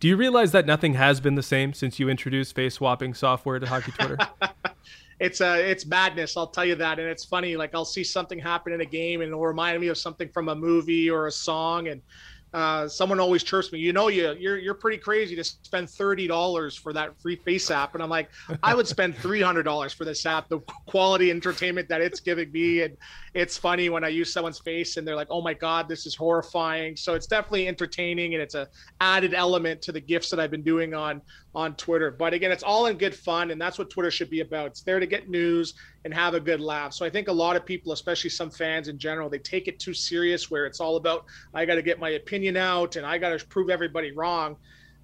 do 0.00 0.08
you 0.08 0.16
realize 0.16 0.52
that 0.52 0.66
nothing 0.66 0.94
has 0.94 1.20
been 1.20 1.34
the 1.34 1.42
same 1.42 1.72
since 1.72 1.98
you 1.98 2.08
introduced 2.08 2.54
face 2.54 2.74
swapping 2.74 3.14
software 3.14 3.58
to 3.58 3.66
Hockey 3.66 3.92
Twitter? 3.92 4.18
it's 5.20 5.40
uh, 5.40 5.56
it's 5.58 5.86
madness. 5.86 6.36
I'll 6.36 6.48
tell 6.48 6.64
you 6.64 6.74
that. 6.76 6.98
And 6.98 7.08
it's 7.08 7.24
funny. 7.24 7.56
Like 7.56 7.74
I'll 7.74 7.84
see 7.84 8.02
something 8.02 8.38
happen 8.38 8.72
in 8.72 8.80
a 8.80 8.86
game, 8.86 9.20
and 9.20 9.28
it'll 9.28 9.46
remind 9.46 9.80
me 9.80 9.88
of 9.88 9.98
something 9.98 10.28
from 10.28 10.48
a 10.48 10.54
movie 10.54 11.08
or 11.08 11.26
a 11.26 11.32
song, 11.32 11.88
and 11.88 12.02
uh, 12.52 12.88
someone 12.88 13.20
always 13.20 13.44
chirps 13.44 13.72
me, 13.72 13.78
you 13.78 13.92
know, 13.92 14.08
you 14.08 14.34
you're 14.38 14.58
you're 14.58 14.74
pretty 14.74 14.98
crazy 14.98 15.36
to 15.36 15.44
spend 15.44 15.88
thirty 15.88 16.26
dollars 16.26 16.76
for 16.76 16.92
that 16.92 17.20
free 17.20 17.36
face 17.36 17.70
app, 17.70 17.94
and 17.94 18.02
I'm 18.02 18.10
like, 18.10 18.28
I 18.62 18.74
would 18.74 18.88
spend 18.88 19.16
three 19.18 19.40
hundred 19.40 19.62
dollars 19.62 19.92
for 19.92 20.04
this 20.04 20.26
app. 20.26 20.48
The 20.48 20.58
quality 20.86 21.30
entertainment 21.30 21.88
that 21.88 22.00
it's 22.00 22.18
giving 22.18 22.50
me, 22.50 22.82
and 22.82 22.96
it's 23.34 23.56
funny 23.56 23.88
when 23.88 24.02
I 24.02 24.08
use 24.08 24.32
someone's 24.32 24.58
face 24.58 24.96
and 24.96 25.06
they're 25.06 25.14
like, 25.14 25.28
oh 25.30 25.40
my 25.40 25.54
god, 25.54 25.88
this 25.88 26.06
is 26.06 26.16
horrifying. 26.16 26.96
So 26.96 27.14
it's 27.14 27.28
definitely 27.28 27.68
entertaining, 27.68 28.34
and 28.34 28.42
it's 28.42 28.56
a 28.56 28.68
added 29.00 29.32
element 29.32 29.80
to 29.82 29.92
the 29.92 30.00
gifts 30.00 30.30
that 30.30 30.40
I've 30.40 30.50
been 30.50 30.64
doing 30.64 30.92
on 30.92 31.22
on 31.54 31.74
Twitter. 31.74 32.10
But 32.10 32.32
again, 32.32 32.52
it's 32.52 32.62
all 32.62 32.86
in 32.86 32.96
good 32.96 33.14
fun, 33.14 33.50
and 33.50 33.60
that's 33.60 33.78
what 33.78 33.90
Twitter 33.90 34.10
should 34.10 34.30
be 34.30 34.40
about. 34.40 34.68
It's 34.68 34.82
there 34.82 35.00
to 35.00 35.06
get 35.06 35.28
news 35.28 35.74
and 36.04 36.14
have 36.14 36.34
a 36.34 36.40
good 36.40 36.60
laugh. 36.60 36.92
So 36.92 37.04
I 37.04 37.10
think 37.10 37.28
a 37.28 37.32
lot 37.32 37.56
of 37.56 37.64
people, 37.66 37.92
especially 37.92 38.30
some 38.30 38.50
fans 38.50 38.88
in 38.88 38.98
general, 38.98 39.28
they 39.28 39.38
take 39.38 39.68
it 39.68 39.80
too 39.80 39.94
serious, 39.94 40.50
where 40.50 40.66
it's 40.66 40.80
all 40.80 40.96
about 40.96 41.24
I 41.52 41.64
got 41.64 41.74
to 41.74 41.82
get 41.82 41.98
my 41.98 42.10
opinion 42.10 42.56
out 42.56 42.96
and 42.96 43.04
I 43.04 43.18
got 43.18 43.38
to 43.38 43.46
prove 43.46 43.70
everybody 43.70 44.12
wrong. 44.12 44.56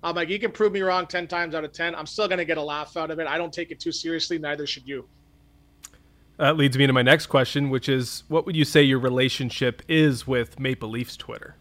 I'm 0.03 0.15
like, 0.15 0.29
you 0.29 0.39
can 0.39 0.53
prove 0.53 0.73
me 0.73 0.83
wrong 0.83 1.07
10 1.07 1.27
times 1.27 1.55
out 1.55 1.65
of 1.65 1.73
10. 1.73 1.95
I'm 1.95 2.07
still 2.07 2.29
going 2.29 2.39
to 2.39 2.45
get 2.45 2.59
a 2.59 2.63
laugh 2.63 2.97
out 2.97 3.11
of 3.11 3.19
it. 3.19 3.27
I 3.27 3.39
don't 3.39 3.53
take 3.53 3.71
it 3.71 3.81
too 3.81 3.93
seriously. 3.93 4.39
Neither 4.39 4.67
should 4.67 4.87
you. 4.87 5.09
That 6.37 6.57
leads 6.59 6.77
me 6.77 6.87
to 6.87 6.93
my 6.93 7.03
next 7.03 7.27
question, 7.27 7.71
which 7.71 7.89
is 7.89 8.23
what 8.29 8.45
would 8.45 8.55
you 8.55 8.67
say 8.67 8.83
your 8.83 8.99
relationship 8.99 9.83
is 9.89 10.27
with 10.27 10.61
Maple 10.61 10.91
Leafs 10.91 11.17
Twitter? 11.17 11.57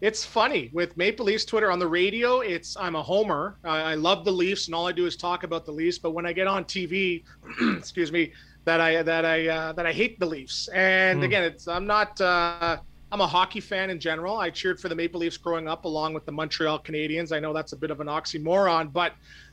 It's 0.00 0.24
funny 0.24 0.70
with 0.72 0.96
Maple 0.96 1.26
Leafs 1.26 1.44
Twitter 1.44 1.70
on 1.70 1.78
the 1.78 1.86
radio. 1.86 2.40
It's 2.40 2.74
I'm 2.76 2.96
a 2.96 3.02
homer. 3.02 3.58
I 3.64 3.94
love 3.94 4.24
the 4.24 4.32
Leafs, 4.32 4.66
and 4.66 4.74
all 4.74 4.88
I 4.88 4.92
do 4.92 5.04
is 5.04 5.14
talk 5.14 5.42
about 5.42 5.66
the 5.66 5.72
Leafs. 5.72 5.98
But 5.98 6.12
when 6.12 6.24
I 6.24 6.32
get 6.32 6.46
on 6.46 6.64
TV, 6.64 7.22
excuse 7.76 8.10
me, 8.10 8.32
that 8.64 8.80
I 8.80 9.02
that 9.02 9.26
I 9.26 9.48
uh, 9.48 9.72
that 9.74 9.86
I 9.86 9.92
hate 9.92 10.18
the 10.18 10.24
Leafs. 10.24 10.68
And 10.68 11.20
mm. 11.20 11.24
again, 11.24 11.44
it's 11.44 11.68
I'm 11.68 11.86
not. 11.86 12.18
Uh, 12.20 12.78
I'm 13.12 13.20
a 13.20 13.26
hockey 13.26 13.60
fan 13.60 13.90
in 13.90 13.98
general. 13.98 14.38
I 14.38 14.50
cheered 14.50 14.78
for 14.78 14.88
the 14.88 14.94
Maple 14.94 15.20
Leafs 15.20 15.36
growing 15.36 15.66
up, 15.66 15.84
along 15.84 16.14
with 16.14 16.24
the 16.24 16.32
Montreal 16.32 16.78
Canadiens. 16.78 17.34
I 17.34 17.40
know 17.40 17.52
that's 17.52 17.72
a 17.72 17.76
bit 17.76 17.90
of 17.90 18.00
an 18.00 18.06
oxymoron, 18.06 18.92
but 18.92 19.12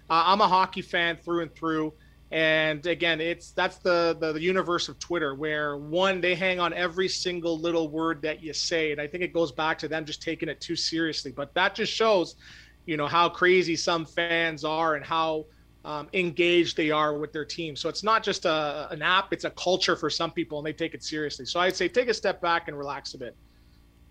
uh, 0.10 0.24
I'm 0.28 0.42
a 0.42 0.48
hockey 0.48 0.84
fan 0.84 1.18
through 1.18 1.42
and 1.42 1.54
through. 1.56 1.92
And 2.32 2.86
again, 2.86 3.22
it's 3.22 3.52
that's 3.52 3.78
the, 3.78 4.18
the, 4.20 4.34
the 4.34 4.42
universe 4.42 4.90
of 4.90 5.00
Twitter, 5.00 5.34
where 5.34 5.78
one 5.78 6.20
they 6.20 6.36
hang 6.36 6.60
on 6.60 6.74
every 6.74 7.08
single 7.08 7.58
little 7.58 7.90
word 7.90 8.22
that 8.24 8.44
you 8.44 8.54
say, 8.54 8.92
and 8.92 9.00
I 9.00 9.08
think 9.08 9.24
it 9.24 9.34
goes 9.34 9.54
back 9.54 9.78
to 9.80 9.88
them 9.88 10.06
just 10.06 10.22
taking 10.22 10.50
it 10.50 10.60
too 10.60 10.76
seriously. 10.76 11.32
But 11.32 11.54
that 11.54 11.74
just 11.74 11.94
shows, 11.94 12.36
you 12.86 12.98
know, 12.98 13.08
how 13.08 13.30
crazy 13.30 13.78
some 13.78 14.06
fans 14.06 14.66
are 14.66 14.96
and 14.96 15.06
how 15.06 15.46
um, 15.86 16.10
engaged 16.12 16.76
they 16.76 16.92
are 16.92 17.18
with 17.18 17.32
their 17.32 17.46
team. 17.46 17.78
So 17.78 17.88
it's 17.88 18.04
not 18.04 18.24
just 18.24 18.44
a, 18.44 18.90
an 18.92 19.02
app; 19.02 19.32
it's 19.32 19.46
a 19.46 19.52
culture 19.52 19.96
for 19.96 20.10
some 20.10 20.32
people, 20.32 20.58
and 20.58 20.68
they 20.68 20.74
take 20.74 20.94
it 20.94 21.06
seriously. 21.06 21.46
So 21.46 21.62
I'd 21.62 21.78
say 21.78 21.88
take 21.88 22.10
a 22.10 22.14
step 22.14 22.42
back 22.42 22.68
and 22.68 22.78
relax 22.78 23.14
a 23.14 23.20
bit 23.20 23.38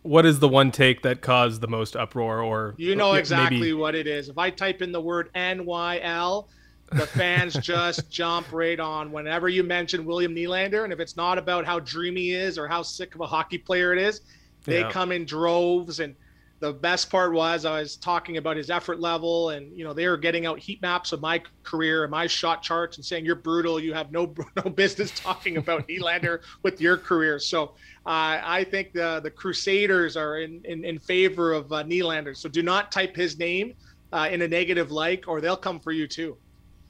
what 0.02 0.24
is 0.24 0.38
the 0.38 0.48
one 0.48 0.70
take 0.70 1.02
that 1.02 1.20
caused 1.20 1.60
the 1.60 1.66
most 1.66 1.96
uproar 1.96 2.40
or 2.40 2.74
you 2.78 2.94
know 2.94 3.14
exactly 3.14 3.58
maybe... 3.58 3.72
what 3.72 3.94
it 3.96 4.06
is 4.06 4.28
if 4.28 4.38
i 4.38 4.48
type 4.48 4.80
in 4.80 4.92
the 4.92 5.00
word 5.00 5.28
nyl 5.34 6.46
the 6.92 7.06
fans 7.06 7.54
just 7.54 8.10
jump 8.10 8.52
right 8.52 8.78
on 8.78 9.10
whenever 9.10 9.48
you 9.48 9.62
mention 9.62 10.04
william 10.04 10.34
Nylander 10.34 10.84
and 10.84 10.92
if 10.92 11.00
it's 11.00 11.16
not 11.16 11.36
about 11.36 11.64
how 11.64 11.80
dreamy 11.80 12.22
he 12.22 12.34
is 12.34 12.58
or 12.58 12.68
how 12.68 12.82
sick 12.82 13.14
of 13.14 13.20
a 13.20 13.26
hockey 13.26 13.58
player 13.58 13.92
it 13.92 13.98
is 13.98 14.20
they 14.64 14.80
yeah. 14.80 14.90
come 14.90 15.12
in 15.12 15.24
droves 15.24 16.00
and 16.00 16.14
the 16.58 16.72
best 16.72 17.10
part 17.10 17.32
was 17.32 17.64
I 17.64 17.80
was 17.80 17.96
talking 17.96 18.38
about 18.38 18.56
his 18.56 18.70
effort 18.70 18.98
level, 18.98 19.50
and 19.50 19.76
you 19.76 19.84
know 19.84 19.92
they 19.92 20.08
were 20.08 20.16
getting 20.16 20.46
out 20.46 20.58
heat 20.58 20.80
maps 20.80 21.12
of 21.12 21.20
my 21.20 21.42
career 21.62 22.04
and 22.04 22.10
my 22.10 22.26
shot 22.26 22.62
charts 22.62 22.96
and 22.96 23.04
saying 23.04 23.26
you're 23.26 23.34
brutal. 23.34 23.78
You 23.78 23.92
have 23.92 24.10
no 24.10 24.34
no 24.64 24.70
business 24.70 25.10
talking 25.14 25.58
about 25.58 25.86
Nylander 25.88 26.40
with 26.62 26.80
your 26.80 26.96
career. 26.96 27.38
So 27.38 27.74
uh, 28.06 28.40
I 28.42 28.66
think 28.70 28.92
the 28.92 29.20
the 29.22 29.30
Crusaders 29.30 30.16
are 30.16 30.38
in 30.38 30.62
in, 30.64 30.84
in 30.84 30.98
favor 30.98 31.52
of 31.52 31.72
uh, 31.72 31.84
Nylander. 31.84 32.36
So 32.36 32.48
do 32.48 32.62
not 32.62 32.90
type 32.90 33.14
his 33.14 33.38
name 33.38 33.74
uh, 34.12 34.28
in 34.30 34.40
a 34.42 34.48
negative 34.48 34.90
like, 34.90 35.24
or 35.28 35.40
they'll 35.40 35.56
come 35.56 35.78
for 35.78 35.92
you 35.92 36.06
too. 36.06 36.38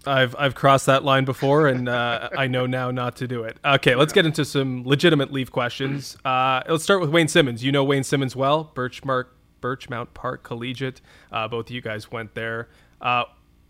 I've 0.07 0.35
I've 0.39 0.55
crossed 0.55 0.87
that 0.87 1.05
line 1.05 1.25
before, 1.25 1.67
and 1.67 1.89
uh, 1.89 2.29
I 2.37 2.47
know 2.47 2.67
now 2.67 2.91
not 2.91 3.17
to 3.17 3.29
do 3.29 3.45
it. 3.45 3.59
Okay, 3.65 3.95
let's 3.95 4.13
get 4.13 4.27
into 4.27 4.45
some 4.45 4.85
legitimate 4.85 5.33
leaf 5.33 5.51
questions. 5.51 6.17
Uh, 6.25 6.63
let's 6.69 6.85
start 6.85 7.01
with 7.01 7.11
Wayne 7.11 7.29
Simmonds. 7.29 7.65
You 7.65 7.73
know 7.73 7.85
Wayne 7.85 8.05
Simmonds 8.05 8.37
well, 8.37 8.71
Birchmark 8.75 9.27
Birchmount 9.61 10.09
Park 10.15 10.43
Collegiate. 10.43 11.01
Uh, 11.33 11.49
both 11.49 11.67
of 11.67 11.71
you 11.71 11.81
guys 11.81 12.11
went 12.11 12.35
there. 12.35 12.69
Uh, 13.01 13.25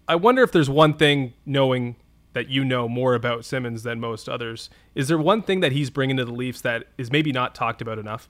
I 0.09 0.15
wonder 0.17 0.43
if 0.43 0.53
there's 0.53 0.71
one 0.71 0.95
thing, 0.95 1.35
knowing 1.45 1.97
that 2.33 2.49
you 2.49 2.65
know 2.65 2.89
more 2.89 3.15
about 3.15 3.45
Simmonds 3.45 3.83
than 3.83 3.99
most 3.99 4.29
others, 4.29 4.69
is 4.95 5.09
there 5.09 5.19
one 5.19 5.43
thing 5.43 5.61
that 5.61 5.73
he's 5.73 5.89
bringing 5.89 6.19
to 6.19 6.25
the 6.25 6.33
Leafs 6.33 6.61
that 6.61 6.85
is 6.99 7.11
maybe 7.11 7.33
not 7.33 7.55
talked 7.55 7.81
about 7.81 7.99
enough? 7.99 8.29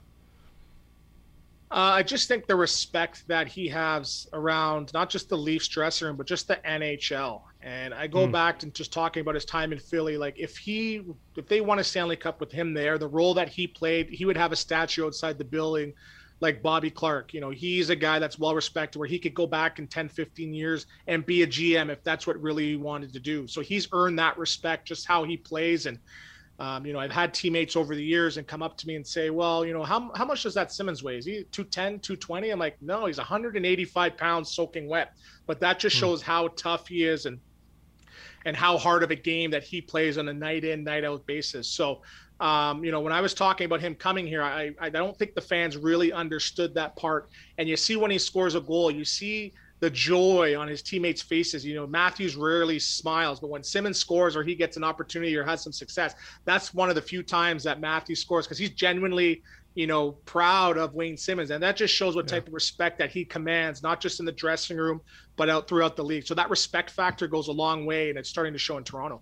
Uh, 1.69 1.99
I 1.99 2.03
just 2.03 2.29
think 2.29 2.47
the 2.47 2.55
respect 2.55 3.27
that 3.27 3.47
he 3.47 3.67
has 3.67 4.27
around 4.31 4.93
not 4.93 5.09
just 5.09 5.27
the 5.27 5.37
Leafs 5.37 5.67
dressing 5.67 6.07
room, 6.07 6.15
but 6.15 6.25
just 6.25 6.47
the 6.47 6.55
NHL. 6.65 7.41
And 7.61 7.93
I 7.93 8.07
go 8.07 8.25
mm. 8.25 8.31
back 8.31 8.59
to 8.59 8.67
just 8.67 8.93
talking 8.93 9.19
about 9.19 9.35
his 9.35 9.43
time 9.43 9.73
in 9.73 9.79
Philly. 9.79 10.17
Like 10.17 10.39
if 10.39 10.57
he, 10.57 11.03
if 11.35 11.47
they 11.47 11.59
won 11.59 11.79
a 11.79 11.83
Stanley 11.83 12.15
Cup 12.15 12.39
with 12.39 12.53
him 12.53 12.73
there, 12.73 12.97
the 12.97 13.07
role 13.07 13.33
that 13.33 13.49
he 13.49 13.67
played, 13.67 14.09
he 14.09 14.23
would 14.23 14.37
have 14.37 14.53
a 14.53 14.55
statue 14.55 15.05
outside 15.05 15.37
the 15.37 15.43
building 15.43 15.93
like 16.39 16.63
Bobby 16.63 16.89
Clarke. 16.89 17.33
You 17.33 17.41
know, 17.41 17.49
he's 17.49 17.89
a 17.89 17.95
guy 17.97 18.19
that's 18.19 18.39
well 18.39 18.55
respected 18.55 18.97
where 18.99 19.07
he 19.07 19.19
could 19.19 19.33
go 19.33 19.45
back 19.45 19.77
in 19.77 19.87
10, 19.87 20.07
15 20.07 20.53
years 20.53 20.85
and 21.07 21.25
be 21.25 21.43
a 21.43 21.47
GM 21.47 21.89
if 21.89 22.01
that's 22.03 22.25
what 22.25 22.41
really 22.41 22.69
he 22.69 22.75
wanted 22.77 23.11
to 23.11 23.19
do. 23.19 23.45
So 23.45 23.59
he's 23.59 23.89
earned 23.91 24.19
that 24.19 24.37
respect 24.37 24.87
just 24.87 25.05
how 25.05 25.25
he 25.25 25.35
plays. 25.35 25.85
And, 25.85 25.99
um, 26.59 26.85
you 26.85 26.93
know, 26.93 26.99
I've 26.99 27.11
had 27.11 27.33
teammates 27.33 27.75
over 27.75 27.93
the 27.93 28.03
years 28.03 28.37
and 28.37 28.47
come 28.47 28.63
up 28.63 28.77
to 28.77 28.87
me 28.87 28.95
and 28.95 29.05
say, 29.05 29.29
well, 29.29 29.63
you 29.63 29.73
know, 29.73 29.83
how, 29.83 30.11
how 30.15 30.25
much 30.25 30.41
does 30.43 30.55
that 30.55 30.71
Simmonds 30.71 31.03
weigh? 31.03 31.17
Is 31.17 31.25
he 31.25 31.43
210, 31.51 31.99
220? 31.99 32.49
I'm 32.49 32.57
like, 32.57 32.81
no, 32.81 33.05
he's 33.05 33.17
185 33.17 34.17
pounds 34.17 34.51
soaking 34.51 34.87
wet. 34.87 35.13
But 35.45 35.59
that 35.59 35.77
just 35.77 35.95
hmm. 35.97 35.99
shows 35.99 36.21
how 36.23 36.47
tough 36.49 36.87
he 36.87 37.03
is 37.03 37.27
and, 37.27 37.39
and 38.45 38.57
how 38.57 38.77
hard 38.77 39.03
of 39.03 39.11
a 39.11 39.15
game 39.15 39.51
that 39.51 39.63
he 39.63 39.81
plays 39.81 40.17
on 40.17 40.29
a 40.29 40.33
night 40.33 40.63
in, 40.63 40.83
night 40.83 41.03
out 41.03 41.25
basis. 41.27 41.67
So, 41.67 42.01
um, 42.39 42.83
you 42.83 42.91
know, 42.91 43.01
when 43.01 43.13
I 43.13 43.21
was 43.21 43.35
talking 43.35 43.65
about 43.65 43.79
him 43.79 43.93
coming 43.93 44.25
here, 44.25 44.41
I, 44.41 44.71
I 44.79 44.89
don't 44.89 45.15
think 45.15 45.35
the 45.35 45.41
fans 45.41 45.77
really 45.77 46.11
understood 46.11 46.73
that 46.73 46.95
part. 46.95 47.29
And 47.59 47.69
you 47.69 47.77
see 47.77 47.97
when 47.97 48.09
he 48.09 48.17
scores 48.17 48.55
a 48.55 48.61
goal, 48.61 48.89
you 48.89 49.05
see 49.05 49.53
the 49.79 49.89
joy 49.89 50.57
on 50.59 50.67
his 50.67 50.81
teammates' 50.81 51.21
faces. 51.21 51.65
You 51.65 51.75
know, 51.75 51.87
Matthews 51.87 52.35
rarely 52.35 52.79
smiles, 52.79 53.39
but 53.39 53.49
when 53.49 53.63
Simmonds 53.63 53.99
scores 53.99 54.35
or 54.35 54.43
he 54.43 54.55
gets 54.55 54.77
an 54.77 54.83
opportunity 54.83 55.35
or 55.35 55.43
has 55.43 55.61
some 55.61 55.73
success, 55.73 56.15
that's 56.45 56.73
one 56.73 56.89
of 56.89 56.95
the 56.95 57.01
few 57.01 57.23
times 57.23 57.63
that 57.63 57.79
Matthews 57.79 58.21
scores 58.21 58.45
because 58.45 58.57
he's 58.57 58.71
genuinely, 58.71 59.43
you 59.75 59.87
know, 59.87 60.13
proud 60.25 60.77
of 60.77 60.95
Wayne 60.95 61.17
Simmonds. 61.17 61.51
And 61.51 61.61
that 61.61 61.75
just 61.75 61.93
shows 61.93 62.15
what 62.15 62.25
yeah. 62.25 62.35
type 62.35 62.47
of 62.47 62.53
respect 62.53 62.97
that 62.99 63.11
he 63.11 63.23
commands, 63.23 63.83
not 63.83 64.01
just 64.01 64.19
in 64.19 64.25
the 64.25 64.31
dressing 64.31 64.77
room, 64.77 65.01
but 65.35 65.49
out 65.49 65.67
throughout 65.67 65.95
the 65.95 66.03
league. 66.03 66.25
So 66.25 66.33
that 66.33 66.49
respect 66.49 66.89
factor 66.89 67.27
goes 67.27 67.47
a 67.47 67.53
long 67.53 67.85
way, 67.85 68.09
and 68.09 68.17
it's 68.17 68.29
starting 68.29 68.53
to 68.53 68.59
show 68.59 68.77
in 68.77 68.83
Toronto. 68.83 69.21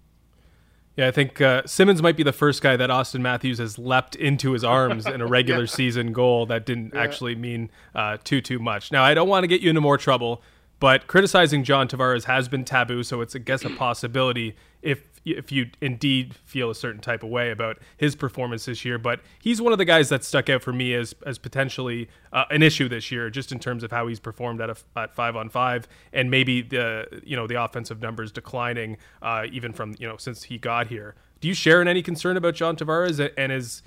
Yeah, 0.95 1.07
I 1.07 1.11
think 1.11 1.41
uh, 1.41 1.63
Simmonds 1.65 2.01
might 2.01 2.15
be 2.15 2.23
the 2.23 2.31
first 2.31 2.61
guy 2.61 2.77
that 2.77 2.89
Auston 2.89 3.19
Matthews 3.19 3.57
has 3.57 3.77
leapt 3.77 4.15
into 4.15 4.53
his 4.53 4.63
arms 4.63 5.05
in 5.05 5.19
a 5.19 5.27
regular 5.27 5.61
yeah. 5.61 5.67
season 5.67 6.13
goal 6.13 6.45
that 6.45 6.65
didn't 6.65 6.93
yeah. 6.93 7.01
actually 7.01 7.35
mean 7.35 7.69
uh, 7.93 8.17
too 8.23 8.39
too 8.39 8.59
much. 8.59 8.91
Now, 8.91 9.03
I 9.03 9.13
don't 9.13 9.27
want 9.27 9.43
to 9.43 9.47
get 9.47 9.59
you 9.61 9.69
into 9.69 9.81
more 9.81 9.97
trouble, 9.97 10.41
but 10.79 11.07
criticizing 11.07 11.63
John 11.65 11.89
Tavares 11.89 12.25
has 12.25 12.47
been 12.47 12.63
taboo, 12.63 13.03
so 13.03 13.19
it's 13.19 13.35
I 13.35 13.39
guess 13.39 13.65
a 13.65 13.69
possibility 13.71 14.55
if 14.81 15.14
if 15.25 15.51
you 15.51 15.67
indeed 15.81 16.35
feel 16.45 16.69
a 16.69 16.75
certain 16.75 17.01
type 17.01 17.23
of 17.23 17.29
way 17.29 17.51
about 17.51 17.77
his 17.97 18.15
performance 18.15 18.65
this 18.65 18.85
year. 18.85 18.97
But 18.97 19.21
he's 19.39 19.61
one 19.61 19.71
of 19.71 19.77
the 19.77 19.85
guys 19.85 20.09
that 20.09 20.23
stuck 20.23 20.49
out 20.49 20.61
for 20.61 20.73
me 20.73 20.93
as 20.93 21.13
as 21.25 21.37
potentially 21.37 22.09
uh, 22.31 22.45
an 22.49 22.61
issue 22.61 22.87
this 22.87 23.11
year, 23.11 23.29
just 23.29 23.51
in 23.51 23.59
terms 23.59 23.83
of 23.83 23.91
how 23.91 24.07
he's 24.07 24.19
performed 24.19 24.61
at 24.61 24.69
a, 24.69 24.75
at 24.95 25.15
five 25.15 25.35
on 25.35 25.49
five, 25.49 25.87
and 26.13 26.29
maybe 26.31 26.61
the 26.61 27.21
you 27.23 27.35
know 27.35 27.47
the 27.47 27.61
offensive 27.61 28.01
numbers 28.01 28.31
declining 28.31 28.97
uh, 29.21 29.45
even 29.51 29.73
from 29.73 29.95
you 29.99 30.07
know 30.07 30.17
since 30.17 30.43
he 30.43 30.57
got 30.57 30.87
here. 30.87 31.15
Do 31.41 31.47
you 31.47 31.53
share 31.53 31.81
in 31.81 31.87
any 31.87 32.01
concern 32.01 32.37
about 32.37 32.55
John 32.55 32.75
Tavares 32.75 33.31
and 33.37 33.51
is 33.51 33.83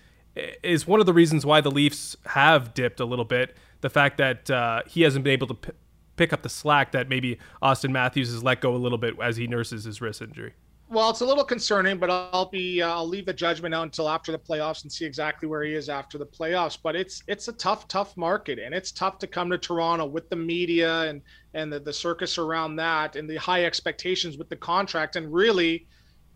is 0.63 0.87
one 0.87 1.01
of 1.01 1.07
the 1.07 1.13
reasons 1.13 1.45
why 1.45 1.61
the 1.61 1.71
Leafs 1.71 2.17
have 2.27 2.75
dipped 2.75 3.01
a 3.01 3.05
little 3.05 3.25
bit 3.25 3.57
the 3.81 3.91
fact 3.91 4.19
that 4.19 4.51
uh, 4.51 4.83
he 4.87 5.03
hasn't 5.03 5.25
been 5.25 5.33
able 5.33 5.47
to 5.49 5.55
p- 5.55 5.73
pick 6.17 6.33
up 6.33 6.43
the 6.43 6.49
slack 6.49 6.93
that 6.93 7.09
maybe 7.09 7.39
Auston 7.63 7.91
Matthews 7.91 8.31
has 8.31 8.43
let 8.43 8.61
go 8.61 8.75
a 8.75 8.77
little 8.77 8.99
bit 8.99 9.15
as 9.21 9.37
he 9.37 9.47
nurses 9.47 9.85
his 9.85 10.01
wrist 10.01 10.21
injury. 10.21 10.55
Well, 10.91 11.11
it's 11.11 11.21
a 11.21 11.27
little 11.27 11.45
concerning, 11.45 11.99
but 11.99 12.09
I'll 12.11 12.49
be 12.49 12.81
uh, 12.81 12.89
I'll 12.89 13.07
leave 13.07 13.27
the 13.27 13.35
judgment 13.35 13.75
out 13.75 13.83
until 13.83 14.09
after 14.09 14.33
the 14.33 14.39
playoffs 14.39 14.85
and 14.85 14.93
see 14.93 15.05
exactly 15.05 15.47
where 15.47 15.63
he 15.63 15.75
is 15.75 15.91
after 15.91 16.17
the 16.17 16.25
playoffs. 16.25 16.79
But 16.83 16.97
it's 16.97 17.23
it's 17.27 17.49
a 17.49 17.53
tough, 17.53 17.89
tough 17.89 18.17
market, 18.17 18.59
and 18.59 18.75
it's 18.75 18.91
tough 18.91 19.19
to 19.19 19.27
come 19.27 19.51
to 19.51 19.59
Toronto 19.59 20.07
with 20.07 20.31
the 20.31 20.37
media 20.37 21.03
and 21.03 21.21
and 21.53 21.71
the, 21.71 21.81
the 21.81 21.93
circus 21.93 22.39
around 22.39 22.77
that 22.77 23.17
and 23.17 23.29
the 23.29 23.37
high 23.37 23.67
expectations 23.67 24.39
with 24.39 24.49
the 24.49 24.57
contract, 24.57 25.17
and 25.17 25.31
really, 25.31 25.87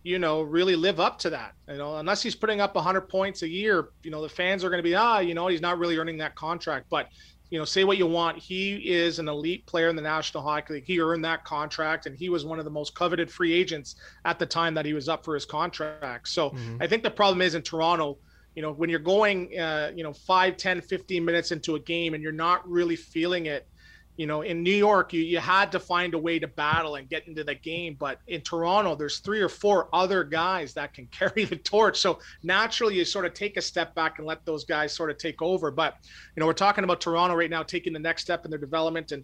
you 0.03 0.19
know, 0.19 0.43
really 0.43 0.75
live 0.75 0.99
up 0.99 1.17
to 1.19 1.31
that. 1.31 1.53
You 1.67 1.77
know, 1.77 1.97
unless 1.97 2.21
he's 2.21 2.35
putting 2.35 2.61
up 2.61 2.75
100 2.75 3.01
points 3.09 3.41
a 3.41 3.49
year, 3.49 3.89
you 4.03 4.11
know, 4.11 4.21
the 4.21 4.29
fans 4.29 4.63
are 4.63 4.69
going 4.69 4.83
to 4.83 4.87
be 4.87 4.93
ah, 4.93 5.17
you 5.17 5.33
know, 5.33 5.47
he's 5.47 5.61
not 5.61 5.79
really 5.79 5.97
earning 5.97 6.19
that 6.19 6.35
contract. 6.35 6.85
But 6.91 7.07
you 7.53 7.59
know, 7.59 7.65
say 7.65 7.83
what 7.83 7.99
you 7.99 8.07
want. 8.07 8.39
He 8.39 8.77
is 8.77 9.19
an 9.19 9.27
elite 9.27 9.67
player 9.67 9.87
in 9.87 9.95
the 9.95 10.01
National 10.01 10.41
Hockey 10.41 10.73
League. 10.73 10.85
He 10.87 10.99
earned 10.99 11.23
that 11.23 11.45
contract, 11.45 12.07
and 12.07 12.17
he 12.17 12.27
was 12.29 12.43
one 12.43 12.57
of 12.57 12.65
the 12.65 12.71
most 12.71 12.95
coveted 12.95 13.29
free 13.29 13.53
agents 13.53 13.95
at 14.25 14.39
the 14.39 14.45
time 14.47 14.73
that 14.73 14.87
he 14.87 14.93
was 14.93 15.07
up 15.07 15.23
for 15.23 15.35
his 15.35 15.45
contract. 15.45 16.29
So 16.29 16.49
mm-hmm. 16.49 16.77
I 16.81 16.87
think 16.87 17.03
the 17.03 17.11
problem 17.11 17.43
is 17.43 17.53
in 17.53 17.61
Toronto, 17.61 18.17
you 18.55 18.63
know, 18.63 18.71
when 18.71 18.89
you're 18.89 18.97
going, 18.97 19.55
uh, 19.59 19.91
you 19.95 20.01
know, 20.01 20.13
5, 20.13 20.57
10, 20.57 20.81
15 20.81 21.23
minutes 21.23 21.51
into 21.51 21.75
a 21.75 21.79
game 21.79 22.15
and 22.15 22.23
you're 22.23 22.31
not 22.31 22.67
really 22.67 22.95
feeling 22.95 23.45
it, 23.45 23.67
you 24.15 24.27
know, 24.27 24.41
in 24.41 24.61
New 24.61 24.75
York, 24.75 25.11
you, 25.13 25.21
you 25.21 25.39
had 25.39 25.71
to 25.71 25.79
find 25.79 26.13
a 26.13 26.17
way 26.17 26.37
to 26.37 26.47
battle 26.47 26.95
and 26.95 27.09
get 27.09 27.27
into 27.27 27.43
the 27.43 27.55
game. 27.55 27.95
But 27.99 28.19
in 28.27 28.41
Toronto, 28.41 28.95
there's 28.95 29.19
three 29.19 29.41
or 29.41 29.49
four 29.49 29.89
other 29.93 30.23
guys 30.23 30.73
that 30.75 30.93
can 30.93 31.07
carry 31.11 31.45
the 31.45 31.55
torch. 31.55 31.99
So 31.99 32.19
naturally, 32.43 32.95
you 32.95 33.05
sort 33.05 33.25
of 33.25 33.33
take 33.33 33.57
a 33.57 33.61
step 33.61 33.95
back 33.95 34.19
and 34.19 34.27
let 34.27 34.45
those 34.45 34.65
guys 34.65 34.93
sort 34.93 35.09
of 35.09 35.17
take 35.17 35.41
over. 35.41 35.71
But, 35.71 35.97
you 36.35 36.41
know, 36.41 36.45
we're 36.45 36.53
talking 36.53 36.83
about 36.83 37.01
Toronto 37.01 37.35
right 37.35 37.49
now 37.49 37.63
taking 37.63 37.93
the 37.93 37.99
next 37.99 38.21
step 38.21 38.45
in 38.45 38.51
their 38.51 38.59
development 38.59 39.11
and, 39.11 39.23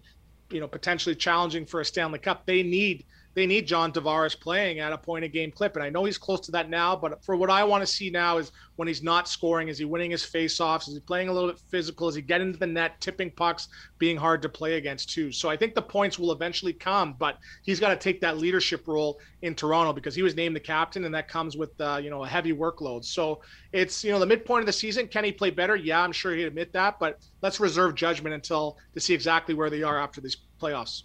you 0.49 0.59
know, 0.59 0.67
potentially 0.67 1.15
challenging 1.15 1.65
for 1.65 1.81
a 1.81 1.85
Stanley 1.85 2.19
Cup. 2.19 2.45
They 2.45 2.63
need– 2.63 3.05
they 3.35 3.45
need 3.45 3.67
John 3.67 3.91
Tavares 3.91 4.39
playing 4.39 4.79
at 4.79 4.91
a 4.91 4.97
point 4.97 5.23
of 5.23 5.31
game 5.31 5.51
clip. 5.51 5.75
And 5.75 5.83
I 5.83 5.89
know 5.89 6.05
he's 6.05 6.17
close 6.17 6.39
to 6.41 6.51
that 6.51 6.69
now, 6.69 6.95
but 6.95 7.23
for 7.23 7.35
what 7.35 7.49
I 7.49 7.63
want 7.63 7.81
to 7.81 7.87
see 7.87 8.09
now 8.09 8.37
is 8.37 8.51
when 8.75 8.87
he's 8.87 9.03
not 9.03 9.27
scoring, 9.27 9.67
is 9.67 9.77
he 9.77 9.85
winning 9.85 10.11
his 10.11 10.23
faceoffs? 10.23 10.87
Is 10.87 10.95
he 10.95 10.99
playing 10.99 11.29
a 11.29 11.33
little 11.33 11.49
bit 11.49 11.59
physical? 11.69 12.07
Is 12.07 12.15
he 12.15 12.21
getting 12.21 12.47
into 12.47 12.59
the 12.59 12.67
net, 12.67 12.99
tipping 13.01 13.31
pucks, 13.31 13.67
being 13.97 14.17
hard 14.17 14.41
to 14.41 14.49
play 14.49 14.75
against 14.75 15.11
too? 15.11 15.31
So 15.31 15.49
I 15.49 15.57
think 15.57 15.75
the 15.75 15.81
points 15.81 16.17
will 16.17 16.31
eventually 16.31 16.73
come, 16.73 17.15
but 17.19 17.37
he's 17.63 17.79
got 17.79 17.89
to 17.89 17.95
take 17.95 18.19
that 18.21 18.37
leadership 18.37 18.87
role 18.87 19.19
in 19.41 19.55
Toronto 19.55 19.93
because 19.93 20.15
he 20.15 20.21
was 20.21 20.35
named 20.35 20.55
the 20.55 20.61
captain, 20.61 21.05
and 21.05 21.13
that 21.13 21.27
comes 21.27 21.55
with 21.55 21.79
uh, 21.79 21.99
you 22.01 22.09
know 22.09 22.23
a 22.23 22.27
heavy 22.27 22.53
workload. 22.53 23.05
So 23.05 23.41
it's 23.71 24.03
you 24.03 24.11
know 24.11 24.19
the 24.19 24.25
midpoint 24.25 24.61
of 24.61 24.65
the 24.65 24.73
season. 24.73 25.07
Can 25.07 25.23
he 25.23 25.31
play 25.31 25.49
better? 25.49 25.75
Yeah, 25.75 26.01
I'm 26.01 26.11
sure 26.11 26.33
he'd 26.33 26.45
admit 26.45 26.73
that, 26.73 26.99
but 26.99 27.19
let's 27.41 27.59
reserve 27.59 27.95
judgment 27.95 28.33
until 28.33 28.77
to 28.93 28.99
see 28.99 29.13
exactly 29.13 29.55
where 29.55 29.69
they 29.69 29.83
are 29.83 29.99
after 29.99 30.19
these 30.19 30.37
playoffs. 30.61 31.03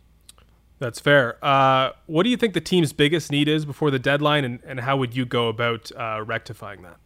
That's 0.85 1.01
fair. 1.01 1.43
Uh, 1.43 1.93
what 2.05 2.25
do 2.25 2.29
you 2.29 2.37
think 2.37 2.53
the 2.53 2.61
team's 2.61 2.93
biggest 2.93 3.33
need 3.33 3.49
is 3.49 3.65
before 3.65 3.91
the 3.91 3.99
deadline, 3.99 4.45
and, 4.45 4.59
and 4.67 4.79
how 4.79 4.99
would 4.99 5.17
you 5.17 5.25
go 5.25 5.49
about 5.49 5.91
uh, 5.97 6.23
rectifying 6.23 6.83
that? 6.83 6.99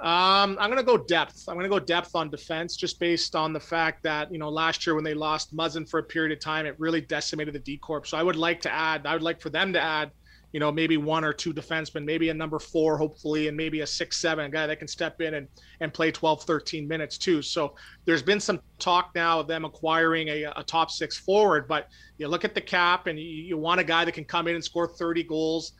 Um, 0.00 0.56
I'm 0.58 0.70
going 0.70 0.78
to 0.78 0.82
go 0.82 0.96
depth. 0.96 1.44
I'm 1.46 1.56
going 1.56 1.64
to 1.64 1.68
go 1.68 1.78
depth 1.78 2.16
on 2.16 2.30
defense 2.30 2.74
just 2.74 2.98
based 2.98 3.36
on 3.36 3.52
the 3.52 3.60
fact 3.60 4.02
that, 4.04 4.32
you 4.32 4.38
know, 4.38 4.48
last 4.48 4.86
year 4.86 4.94
when 4.94 5.04
they 5.04 5.12
lost 5.12 5.54
Muzzin 5.54 5.86
for 5.86 6.00
a 6.00 6.02
period 6.02 6.32
of 6.32 6.40
time, 6.40 6.64
it 6.64 6.74
really 6.78 7.02
decimated 7.02 7.52
the 7.52 7.58
D 7.58 7.76
corps. 7.76 8.06
So 8.06 8.16
I 8.16 8.22
would 8.22 8.36
like 8.36 8.62
to 8.62 8.72
add, 8.72 9.06
I 9.06 9.12
would 9.12 9.22
like 9.22 9.42
for 9.42 9.50
them 9.50 9.74
to 9.74 9.78
add 9.78 10.10
you 10.52 10.60
know, 10.60 10.70
maybe 10.70 10.98
one 10.98 11.24
or 11.24 11.32
two 11.32 11.52
defensemen, 11.52 12.04
maybe 12.04 12.28
a 12.28 12.34
number 12.34 12.58
four, 12.58 12.98
hopefully, 12.98 13.48
and 13.48 13.56
maybe 13.56 13.80
a 13.80 13.86
six, 13.86 14.18
seven, 14.18 14.50
guy 14.50 14.66
that 14.66 14.78
can 14.78 14.86
step 14.86 15.20
in 15.20 15.34
and, 15.34 15.48
and 15.80 15.92
play 15.92 16.12
12, 16.12 16.44
13 16.44 16.86
minutes 16.86 17.16
too. 17.16 17.40
So 17.40 17.74
there's 18.04 18.22
been 18.22 18.40
some 18.40 18.60
talk 18.78 19.12
now 19.14 19.40
of 19.40 19.48
them 19.48 19.64
acquiring 19.64 20.28
a, 20.28 20.44
a 20.56 20.62
top 20.62 20.90
six 20.90 21.16
forward, 21.16 21.66
but 21.66 21.88
you 22.18 22.28
look 22.28 22.44
at 22.44 22.54
the 22.54 22.60
cap 22.60 23.06
and 23.06 23.18
you, 23.18 23.24
you 23.24 23.56
want 23.56 23.80
a 23.80 23.84
guy 23.84 24.04
that 24.04 24.12
can 24.12 24.24
come 24.24 24.46
in 24.46 24.54
and 24.54 24.62
score 24.62 24.86
30 24.86 25.22
goals. 25.24 25.72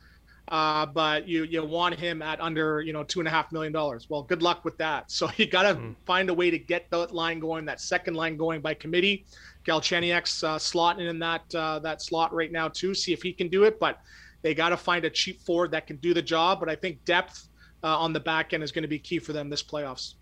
Uh, 0.49 0.85
but 0.85 1.25
you 1.25 1.45
you 1.45 1.63
want 1.63 1.95
him 1.95 2.21
at 2.21 2.41
under 2.41 2.81
you 2.81 2.91
know 2.91 3.01
two 3.01 3.21
and 3.21 3.27
a 3.29 3.31
half 3.31 3.49
million 3.53 3.71
dollars. 3.71 4.09
Well, 4.09 4.23
good 4.23 4.41
luck 4.41 4.65
with 4.65 4.77
that. 4.77 5.09
So 5.09 5.29
you 5.37 5.47
got 5.47 5.63
to 5.63 5.75
mm. 5.75 5.95
find 6.05 6.29
a 6.29 6.33
way 6.33 6.49
to 6.51 6.59
get 6.59 6.89
that 6.91 7.13
line 7.13 7.39
going, 7.39 7.63
that 7.65 7.79
second 7.79 8.15
line 8.15 8.35
going 8.35 8.59
by 8.59 8.73
committee. 8.73 9.25
Galchenyuk's 9.65 10.43
uh, 10.43 10.57
slotting 10.57 11.09
in 11.09 11.17
that 11.19 11.55
uh, 11.55 11.79
that 11.79 12.01
slot 12.01 12.33
right 12.33 12.51
now 12.51 12.67
too. 12.67 12.93
See 12.93 13.13
if 13.13 13.21
he 13.23 13.31
can 13.31 13.47
do 13.47 13.63
it. 13.63 13.79
But 13.79 13.99
they 14.43 14.53
got 14.53 14.69
to 14.69 14.77
find 14.77 15.03
a 15.05 15.09
cheap 15.09 15.41
forward 15.41 15.71
that 15.71 15.87
can 15.87 15.95
do 15.95 16.13
the 16.13 16.21
job, 16.21 16.59
but 16.59 16.69
I 16.69 16.75
think 16.75 17.03
depth 17.05 17.47
uh, 17.83 17.97
on 17.97 18.13
the 18.13 18.19
back 18.19 18.53
end 18.53 18.61
is 18.61 18.71
going 18.71 18.83
to 18.83 18.87
be 18.87 18.99
key 18.99 19.17
for 19.17 19.33
them 19.33 19.49
this 19.49 19.63
playoffs. 19.63 20.13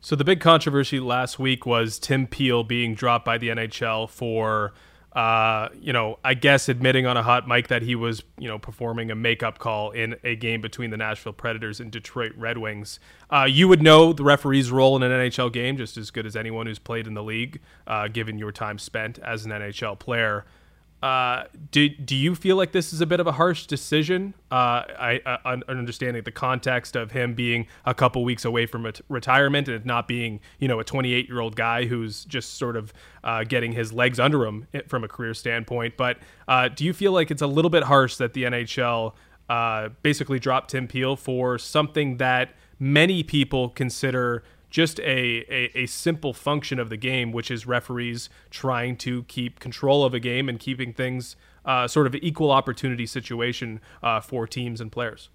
So 0.00 0.14
the 0.14 0.24
big 0.24 0.40
controversy 0.40 1.00
last 1.00 1.38
week 1.38 1.66
was 1.66 1.98
Tim 1.98 2.26
Peel 2.26 2.62
being 2.62 2.94
dropped 2.94 3.24
by 3.24 3.38
the 3.38 3.48
NHL 3.48 4.08
for, 4.08 4.72
uh, 5.12 5.68
you 5.80 5.92
know, 5.92 6.18
I 6.22 6.34
guess 6.34 6.68
admitting 6.68 7.06
on 7.06 7.16
a 7.16 7.22
hot 7.22 7.48
mic 7.48 7.68
that 7.68 7.82
he 7.82 7.96
was, 7.96 8.22
you 8.38 8.46
know, 8.46 8.58
performing 8.58 9.10
a 9.10 9.16
makeup 9.16 9.58
call 9.58 9.90
in 9.90 10.14
a 10.22 10.36
game 10.36 10.60
between 10.60 10.90
the 10.90 10.96
Nashville 10.96 11.32
Predators 11.32 11.80
and 11.80 11.90
Detroit 11.90 12.32
Red 12.36 12.58
Wings. 12.58 13.00
Uh, 13.30 13.48
you 13.50 13.66
would 13.66 13.82
know 13.82 14.12
the 14.12 14.22
referee's 14.22 14.70
role 14.70 14.94
in 14.96 15.02
an 15.02 15.10
NHL 15.10 15.52
game 15.52 15.76
just 15.76 15.96
as 15.96 16.10
good 16.10 16.26
as 16.26 16.36
anyone 16.36 16.66
who's 16.66 16.78
played 16.78 17.08
in 17.08 17.14
the 17.14 17.24
league, 17.24 17.60
uh, 17.86 18.06
given 18.06 18.38
your 18.38 18.52
time 18.52 18.78
spent 18.78 19.18
as 19.20 19.44
an 19.44 19.50
NHL 19.50 19.98
player. 19.98 20.44
Uh, 21.06 21.44
do 21.70 21.88
do 21.88 22.16
you 22.16 22.34
feel 22.34 22.56
like 22.56 22.72
this 22.72 22.92
is 22.92 23.00
a 23.00 23.06
bit 23.06 23.20
of 23.20 23.28
a 23.28 23.32
harsh 23.32 23.66
decision? 23.66 24.34
Uh, 24.50 24.82
I, 24.98 25.20
I 25.44 25.60
understanding 25.68 26.24
the 26.24 26.32
context 26.32 26.96
of 26.96 27.12
him 27.12 27.34
being 27.34 27.68
a 27.84 27.94
couple 27.94 28.24
weeks 28.24 28.44
away 28.44 28.66
from 28.66 28.84
ret- 28.84 29.00
retirement 29.08 29.68
and 29.68 29.86
not 29.86 30.08
being 30.08 30.40
you 30.58 30.66
know 30.66 30.80
a 30.80 30.84
28 30.84 31.28
year 31.28 31.38
old 31.38 31.54
guy 31.54 31.84
who's 31.84 32.24
just 32.24 32.54
sort 32.54 32.76
of 32.76 32.92
uh, 33.22 33.44
getting 33.44 33.70
his 33.70 33.92
legs 33.92 34.18
under 34.18 34.44
him 34.44 34.66
from 34.88 35.04
a 35.04 35.08
career 35.08 35.32
standpoint. 35.32 35.96
But 35.96 36.18
uh, 36.48 36.70
do 36.74 36.84
you 36.84 36.92
feel 36.92 37.12
like 37.12 37.30
it's 37.30 37.42
a 37.42 37.46
little 37.46 37.70
bit 37.70 37.84
harsh 37.84 38.16
that 38.16 38.32
the 38.32 38.42
NHL 38.42 39.12
uh, 39.48 39.90
basically 40.02 40.40
dropped 40.40 40.72
Tim 40.72 40.88
Peel 40.88 41.14
for 41.14 41.56
something 41.56 42.16
that 42.16 42.50
many 42.80 43.22
people 43.22 43.68
consider 43.68 44.42
just 44.70 44.98
a, 45.00 45.44
a, 45.48 45.70
a, 45.74 45.86
simple 45.86 46.32
function 46.34 46.78
of 46.78 46.90
the 46.90 46.96
game, 46.96 47.32
which 47.32 47.50
is 47.50 47.66
referees 47.66 48.28
trying 48.50 48.96
to 48.96 49.22
keep 49.24 49.60
control 49.60 50.04
of 50.04 50.12
a 50.12 50.20
game 50.20 50.48
and 50.48 50.58
keeping 50.58 50.92
things 50.92 51.36
uh, 51.64 51.86
sort 51.86 52.06
of 52.06 52.14
equal 52.16 52.50
opportunity 52.50 53.06
situation 53.06 53.80
uh, 54.02 54.20
for 54.20 54.46
teams 54.46 54.80
and 54.80 54.90
players. 54.90 55.28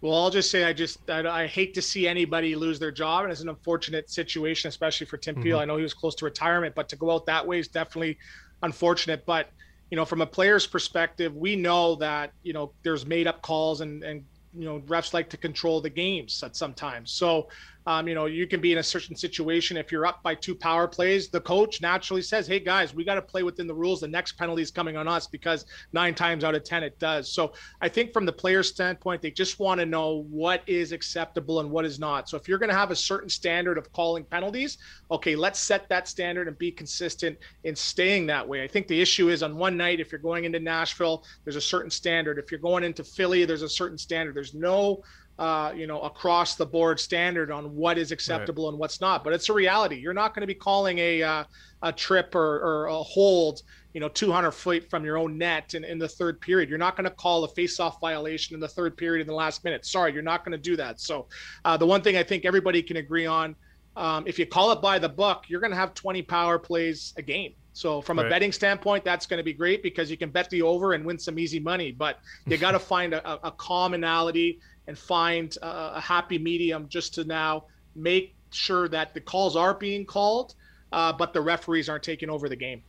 Well, 0.00 0.14
I'll 0.14 0.30
just 0.30 0.50
say 0.50 0.64
I 0.64 0.72
just 0.72 1.08
I, 1.08 1.44
I, 1.44 1.46
hate 1.46 1.74
to 1.74 1.82
see 1.82 2.08
anybody 2.08 2.56
lose 2.56 2.80
their 2.80 2.90
job, 2.90 3.22
and 3.22 3.30
it's 3.32 3.40
an 3.40 3.48
unfortunate 3.48 4.10
situation, 4.10 4.68
especially 4.68 5.06
for 5.06 5.16
Tim 5.16 5.36
Peel. 5.36 5.56
Mm-hmm. 5.56 5.62
I 5.62 5.64
know 5.64 5.76
he 5.76 5.84
was 5.84 5.94
close 5.94 6.16
to 6.16 6.24
retirement, 6.24 6.74
but 6.74 6.88
to 6.88 6.96
go 6.96 7.12
out 7.12 7.24
that 7.26 7.46
way 7.46 7.60
is 7.60 7.68
definitely 7.68 8.18
unfortunate. 8.64 9.24
But 9.24 9.50
you 9.90 9.96
know, 9.96 10.04
from 10.04 10.20
a 10.20 10.26
player's 10.26 10.66
perspective, 10.66 11.36
we 11.36 11.54
know 11.54 11.94
that 11.96 12.32
you 12.42 12.52
know 12.52 12.72
there's 12.82 13.06
made 13.06 13.28
up 13.28 13.42
calls 13.42 13.80
and 13.80 14.02
and 14.02 14.24
you 14.52 14.64
know 14.64 14.80
refs 14.86 15.14
like 15.14 15.30
to 15.30 15.36
control 15.36 15.80
the 15.80 15.90
games 15.90 16.42
at 16.42 16.56
sometimes. 16.56 17.12
So 17.12 17.48
um, 17.86 18.06
you 18.08 18.14
know, 18.14 18.26
you 18.26 18.46
can 18.46 18.60
be 18.60 18.72
in 18.72 18.78
a 18.78 18.82
certain 18.82 19.16
situation 19.16 19.76
if 19.76 19.90
you're 19.90 20.06
up 20.06 20.22
by 20.22 20.34
two 20.34 20.54
power 20.54 20.86
plays. 20.86 21.28
The 21.28 21.40
coach 21.40 21.80
naturally 21.80 22.22
says, 22.22 22.46
"Hey 22.46 22.60
guys, 22.60 22.94
we 22.94 23.04
got 23.04 23.16
to 23.16 23.22
play 23.22 23.42
within 23.42 23.66
the 23.66 23.74
rules. 23.74 24.00
The 24.00 24.08
next 24.08 24.32
penalty 24.32 24.62
is 24.62 24.70
coming 24.70 24.96
on 24.96 25.08
us 25.08 25.26
because 25.26 25.66
nine 25.92 26.14
times 26.14 26.44
out 26.44 26.54
of 26.54 26.64
ten 26.64 26.82
it 26.82 26.98
does." 26.98 27.32
So 27.32 27.52
I 27.80 27.88
think 27.88 28.12
from 28.12 28.26
the 28.26 28.32
player's 28.32 28.68
standpoint, 28.68 29.22
they 29.22 29.30
just 29.30 29.58
want 29.58 29.80
to 29.80 29.86
know 29.86 30.24
what 30.30 30.62
is 30.66 30.92
acceptable 30.92 31.60
and 31.60 31.70
what 31.70 31.84
is 31.84 31.98
not. 31.98 32.28
So 32.28 32.36
if 32.36 32.48
you're 32.48 32.58
going 32.58 32.70
to 32.70 32.76
have 32.76 32.90
a 32.90 32.96
certain 32.96 33.28
standard 33.28 33.78
of 33.78 33.92
calling 33.92 34.24
penalties, 34.24 34.78
okay, 35.10 35.34
let's 35.34 35.58
set 35.58 35.88
that 35.88 36.08
standard 36.08 36.48
and 36.48 36.56
be 36.58 36.70
consistent 36.70 37.38
in 37.64 37.74
staying 37.74 38.26
that 38.26 38.46
way. 38.46 38.62
I 38.62 38.68
think 38.68 38.86
the 38.86 39.00
issue 39.00 39.28
is 39.28 39.42
on 39.42 39.56
one 39.56 39.76
night 39.76 40.00
if 40.00 40.12
you're 40.12 40.20
going 40.20 40.44
into 40.44 40.60
Nashville, 40.60 41.24
there's 41.44 41.56
a 41.56 41.60
certain 41.60 41.90
standard. 41.90 42.38
If 42.38 42.50
you're 42.50 42.60
going 42.60 42.84
into 42.84 43.04
Philly, 43.04 43.44
there's 43.44 43.62
a 43.62 43.68
certain 43.68 43.98
standard. 43.98 44.34
There's 44.34 44.54
no 44.54 45.02
uh, 45.38 45.72
you 45.74 45.86
know, 45.86 46.00
across 46.02 46.54
the 46.54 46.66
board 46.66 47.00
standard 47.00 47.50
on 47.50 47.74
what 47.74 47.98
is 47.98 48.12
acceptable 48.12 48.64
right. 48.64 48.70
and 48.70 48.78
what's 48.78 49.00
not. 49.00 49.24
But 49.24 49.32
it's 49.32 49.48
a 49.48 49.52
reality. 49.52 49.96
You're 49.96 50.14
not 50.14 50.34
going 50.34 50.42
to 50.42 50.46
be 50.46 50.54
calling 50.54 50.98
a 50.98 51.22
uh, 51.22 51.44
a 51.82 51.92
trip 51.92 52.34
or, 52.34 52.60
or 52.60 52.86
a 52.86 52.96
hold, 52.96 53.62
you 53.92 54.00
know, 54.00 54.08
200 54.08 54.52
feet 54.52 54.88
from 54.88 55.04
your 55.04 55.18
own 55.18 55.36
net 55.36 55.74
in, 55.74 55.84
in 55.84 55.98
the 55.98 56.08
third 56.08 56.40
period. 56.40 56.68
You're 56.68 56.78
not 56.78 56.96
going 56.96 57.04
to 57.04 57.10
call 57.10 57.44
a 57.44 57.48
face-off 57.48 58.00
violation 58.00 58.54
in 58.54 58.60
the 58.60 58.68
third 58.68 58.96
period 58.96 59.22
in 59.22 59.26
the 59.26 59.34
last 59.34 59.64
minute. 59.64 59.84
Sorry, 59.84 60.12
you're 60.12 60.22
not 60.22 60.44
going 60.44 60.52
to 60.52 60.62
do 60.62 60.76
that. 60.76 61.00
So 61.00 61.26
uh, 61.64 61.76
the 61.76 61.86
one 61.86 62.02
thing 62.02 62.16
I 62.16 62.22
think 62.22 62.44
everybody 62.44 62.82
can 62.82 62.98
agree 62.98 63.26
on, 63.26 63.56
um, 63.96 64.24
if 64.26 64.38
you 64.38 64.46
call 64.46 64.72
it 64.72 64.80
by 64.80 64.98
the 64.98 65.08
book, 65.08 65.44
you're 65.48 65.60
going 65.60 65.72
to 65.72 65.76
have 65.76 65.92
20 65.94 66.22
power 66.22 66.58
plays 66.58 67.12
a 67.16 67.22
game. 67.22 67.54
So 67.74 68.00
from 68.00 68.18
right. 68.18 68.26
a 68.26 68.30
betting 68.30 68.52
standpoint, 68.52 69.04
that's 69.04 69.26
going 69.26 69.38
to 69.38 69.44
be 69.44 69.52
great 69.52 69.82
because 69.82 70.10
you 70.10 70.16
can 70.16 70.30
bet 70.30 70.48
the 70.50 70.62
over 70.62 70.92
and 70.92 71.04
win 71.04 71.18
some 71.18 71.38
easy 71.38 71.58
money. 71.58 71.90
But 71.90 72.18
you 72.46 72.56
got 72.58 72.72
to 72.72 72.78
find 72.94 73.14
a, 73.14 73.46
a 73.46 73.50
commonality 73.50 74.60
and 74.92 74.98
find 74.98 75.56
a, 75.62 75.94
a 75.96 76.00
happy 76.00 76.36
medium 76.36 76.86
just 76.86 77.14
to 77.14 77.24
now 77.24 77.64
make 77.94 78.34
sure 78.50 78.88
that 78.88 79.14
the 79.14 79.20
calls 79.22 79.56
are 79.56 79.72
being 79.72 80.04
called, 80.04 80.54
uh, 80.92 81.10
but 81.10 81.32
the 81.32 81.40
referees 81.40 81.88
aren't 81.88 82.02
taking 82.02 82.28
over 82.28 82.46
the 82.46 82.56
game. 82.56 82.82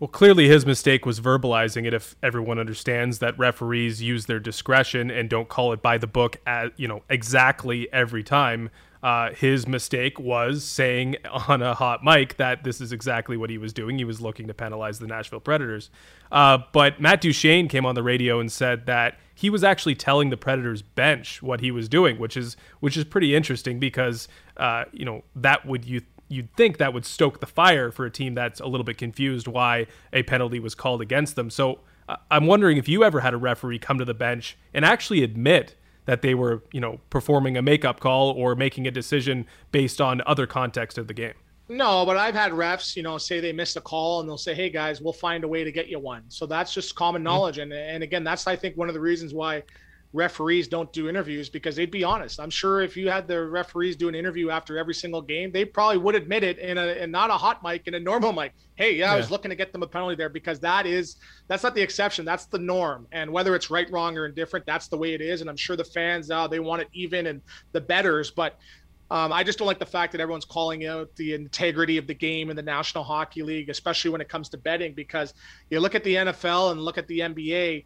Well, 0.00 0.08
clearly 0.08 0.48
his 0.48 0.64
mistake 0.64 1.04
was 1.04 1.20
verbalizing 1.20 1.84
it. 1.86 1.92
If 1.92 2.16
everyone 2.22 2.58
understands 2.58 3.18
that 3.18 3.38
referees 3.38 4.00
use 4.00 4.24
their 4.24 4.40
discretion 4.40 5.10
and 5.10 5.28
don't 5.28 5.50
call 5.50 5.74
it 5.74 5.82
by 5.82 5.98
the 5.98 6.06
book, 6.06 6.38
at 6.46 6.72
you 6.80 6.88
know 6.88 7.02
exactly 7.10 7.92
every 7.92 8.22
time, 8.22 8.70
uh, 9.02 9.32
his 9.32 9.66
mistake 9.66 10.20
was 10.20 10.64
saying 10.64 11.16
on 11.48 11.60
a 11.60 11.74
hot 11.74 12.04
mic 12.04 12.36
that 12.36 12.62
this 12.64 12.80
is 12.80 12.92
exactly 12.92 13.36
what 13.36 13.50
he 13.50 13.58
was 13.58 13.72
doing. 13.72 13.98
He 13.98 14.04
was 14.04 14.20
looking 14.20 14.46
to 14.46 14.54
penalize 14.54 14.98
the 14.98 15.06
Nashville 15.06 15.40
Predators. 15.40 15.90
Uh, 16.30 16.58
but 16.72 17.00
Matt 17.00 17.20
Duchene 17.20 17.68
came 17.68 17.84
on 17.84 17.94
the 17.94 18.02
radio 18.02 18.38
and 18.38 18.50
said 18.50 18.86
that 18.86 19.18
he 19.34 19.50
was 19.50 19.64
actually 19.64 19.96
telling 19.96 20.30
the 20.30 20.36
Predators 20.36 20.82
bench 20.82 21.42
what 21.42 21.60
he 21.60 21.70
was 21.70 21.88
doing, 21.88 22.18
which 22.18 22.36
is 22.36 22.56
which 22.80 22.96
is 22.96 23.04
pretty 23.04 23.34
interesting 23.34 23.80
because 23.80 24.28
uh, 24.56 24.84
you 24.92 25.04
know 25.04 25.24
that 25.34 25.66
would 25.66 25.84
you 25.84 26.02
you'd 26.28 26.54
think 26.56 26.78
that 26.78 26.94
would 26.94 27.04
stoke 27.04 27.40
the 27.40 27.46
fire 27.46 27.90
for 27.90 28.06
a 28.06 28.10
team 28.10 28.34
that's 28.34 28.60
a 28.60 28.66
little 28.66 28.84
bit 28.84 28.96
confused 28.96 29.46
why 29.46 29.86
a 30.12 30.22
penalty 30.22 30.58
was 30.58 30.74
called 30.74 31.02
against 31.02 31.36
them. 31.36 31.50
So 31.50 31.80
uh, 32.08 32.16
I'm 32.30 32.46
wondering 32.46 32.78
if 32.78 32.88
you 32.88 33.04
ever 33.04 33.20
had 33.20 33.34
a 33.34 33.36
referee 33.36 33.78
come 33.80 33.98
to 33.98 34.04
the 34.04 34.14
bench 34.14 34.56
and 34.72 34.84
actually 34.84 35.22
admit 35.22 35.74
that 36.04 36.22
they 36.22 36.34
were, 36.34 36.62
you 36.72 36.80
know, 36.80 36.98
performing 37.10 37.56
a 37.56 37.62
makeup 37.62 38.00
call 38.00 38.30
or 38.32 38.54
making 38.54 38.86
a 38.86 38.90
decision 38.90 39.46
based 39.70 40.00
on 40.00 40.20
other 40.26 40.46
context 40.46 40.98
of 40.98 41.06
the 41.06 41.14
game. 41.14 41.34
No, 41.68 42.04
but 42.04 42.16
I've 42.16 42.34
had 42.34 42.52
refs, 42.52 42.96
you 42.96 43.02
know, 43.02 43.18
say 43.18 43.40
they 43.40 43.52
missed 43.52 43.76
a 43.76 43.80
call 43.80 44.20
and 44.20 44.28
they'll 44.28 44.36
say, 44.36 44.54
"Hey 44.54 44.68
guys, 44.68 45.00
we'll 45.00 45.12
find 45.12 45.44
a 45.44 45.48
way 45.48 45.64
to 45.64 45.72
get 45.72 45.88
you 45.88 45.98
one." 45.98 46.24
So 46.28 46.44
that's 46.44 46.74
just 46.74 46.94
common 46.94 47.20
mm-hmm. 47.20 47.24
knowledge, 47.24 47.58
and 47.58 47.72
and 47.72 48.02
again, 48.02 48.24
that's 48.24 48.46
I 48.46 48.56
think 48.56 48.76
one 48.76 48.88
of 48.88 48.94
the 48.94 49.00
reasons 49.00 49.32
why 49.32 49.62
referees 50.12 50.68
don't 50.68 50.92
do 50.92 51.08
interviews 51.08 51.48
because 51.48 51.74
they'd 51.74 51.90
be 51.90 52.04
honest. 52.04 52.38
I'm 52.38 52.50
sure 52.50 52.82
if 52.82 52.96
you 52.96 53.08
had 53.08 53.26
the 53.26 53.46
referees 53.46 53.96
do 53.96 54.08
an 54.08 54.14
interview 54.14 54.50
after 54.50 54.78
every 54.78 54.94
single 54.94 55.22
game, 55.22 55.50
they 55.52 55.64
probably 55.64 55.98
would 55.98 56.14
admit 56.14 56.44
it 56.44 56.58
in 56.58 56.76
a 56.76 56.86
in 57.02 57.10
not 57.10 57.30
a 57.30 57.34
hot 57.34 57.62
mic 57.62 57.86
in 57.86 57.94
a 57.94 58.00
normal 58.00 58.32
mic. 58.32 58.52
Hey, 58.74 58.94
yeah, 58.94 59.06
yeah, 59.06 59.12
I 59.14 59.16
was 59.16 59.30
looking 59.30 59.48
to 59.50 59.54
get 59.54 59.72
them 59.72 59.82
a 59.82 59.86
penalty 59.86 60.16
there 60.16 60.28
because 60.28 60.60
that 60.60 60.86
is 60.86 61.16
that's 61.48 61.62
not 61.62 61.74
the 61.74 61.80
exception. 61.80 62.24
That's 62.24 62.46
the 62.46 62.58
norm. 62.58 63.06
And 63.12 63.30
whether 63.30 63.54
it's 63.54 63.70
right, 63.70 63.90
wrong, 63.90 64.18
or 64.18 64.26
indifferent, 64.26 64.66
that's 64.66 64.88
the 64.88 64.98
way 64.98 65.14
it 65.14 65.20
is. 65.20 65.40
And 65.40 65.48
I'm 65.48 65.56
sure 65.56 65.76
the 65.76 65.84
fans 65.84 66.30
uh, 66.30 66.46
they 66.46 66.60
want 66.60 66.82
it 66.82 66.88
even 66.92 67.26
and 67.26 67.40
the 67.72 67.80
betters, 67.80 68.30
but 68.30 68.58
um, 69.10 69.30
I 69.30 69.44
just 69.44 69.58
don't 69.58 69.66
like 69.66 69.78
the 69.78 69.84
fact 69.84 70.12
that 70.12 70.22
everyone's 70.22 70.46
calling 70.46 70.86
out 70.86 71.14
the 71.16 71.34
integrity 71.34 71.98
of 71.98 72.06
the 72.06 72.14
game 72.14 72.48
in 72.48 72.56
the 72.56 72.62
National 72.62 73.04
Hockey 73.04 73.42
League, 73.42 73.68
especially 73.68 74.10
when 74.10 74.22
it 74.22 74.28
comes 74.30 74.48
to 74.48 74.56
betting, 74.56 74.94
because 74.94 75.34
you 75.68 75.80
look 75.80 75.94
at 75.94 76.02
the 76.02 76.14
NFL 76.14 76.72
and 76.72 76.80
look 76.80 76.96
at 76.96 77.06
the 77.08 77.20
NBA 77.20 77.84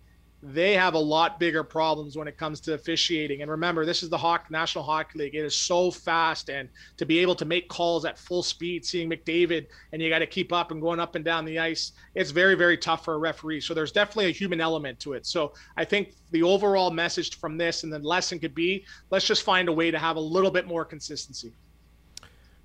they 0.52 0.74
have 0.74 0.94
a 0.94 0.98
lot 0.98 1.40
bigger 1.40 1.64
problems 1.64 2.16
when 2.16 2.28
it 2.28 2.36
comes 2.36 2.60
to 2.60 2.74
officiating. 2.74 3.42
And 3.42 3.50
remember, 3.50 3.84
this 3.84 4.02
is 4.02 4.08
the 4.08 4.18
Hawk 4.18 4.50
National 4.50 4.84
Hockey 4.84 5.18
League. 5.18 5.34
It 5.34 5.44
is 5.44 5.56
so 5.56 5.90
fast, 5.90 6.50
and 6.50 6.68
to 6.96 7.06
be 7.06 7.18
able 7.18 7.34
to 7.36 7.44
make 7.44 7.68
calls 7.68 8.04
at 8.04 8.18
full 8.18 8.42
speed, 8.42 8.84
seeing 8.84 9.10
McDavid, 9.10 9.66
and 9.92 10.00
you 10.00 10.08
got 10.08 10.20
to 10.20 10.26
keep 10.26 10.52
up 10.52 10.70
and 10.70 10.80
going 10.80 11.00
up 11.00 11.14
and 11.14 11.24
down 11.24 11.44
the 11.44 11.58
ice, 11.58 11.92
it's 12.14 12.30
very, 12.30 12.54
very 12.54 12.78
tough 12.78 13.04
for 13.04 13.14
a 13.14 13.18
referee. 13.18 13.60
So 13.60 13.74
there's 13.74 13.92
definitely 13.92 14.26
a 14.26 14.30
human 14.30 14.60
element 14.60 15.00
to 15.00 15.14
it. 15.14 15.26
So 15.26 15.52
I 15.76 15.84
think 15.84 16.14
the 16.30 16.42
overall 16.42 16.90
message 16.90 17.38
from 17.38 17.56
this 17.56 17.82
and 17.82 17.92
the 17.92 17.98
lesson 17.98 18.38
could 18.38 18.54
be 18.54 18.84
let's 19.10 19.26
just 19.26 19.42
find 19.42 19.68
a 19.68 19.72
way 19.72 19.90
to 19.90 19.98
have 19.98 20.16
a 20.16 20.20
little 20.20 20.50
bit 20.50 20.66
more 20.66 20.84
consistency 20.84 21.52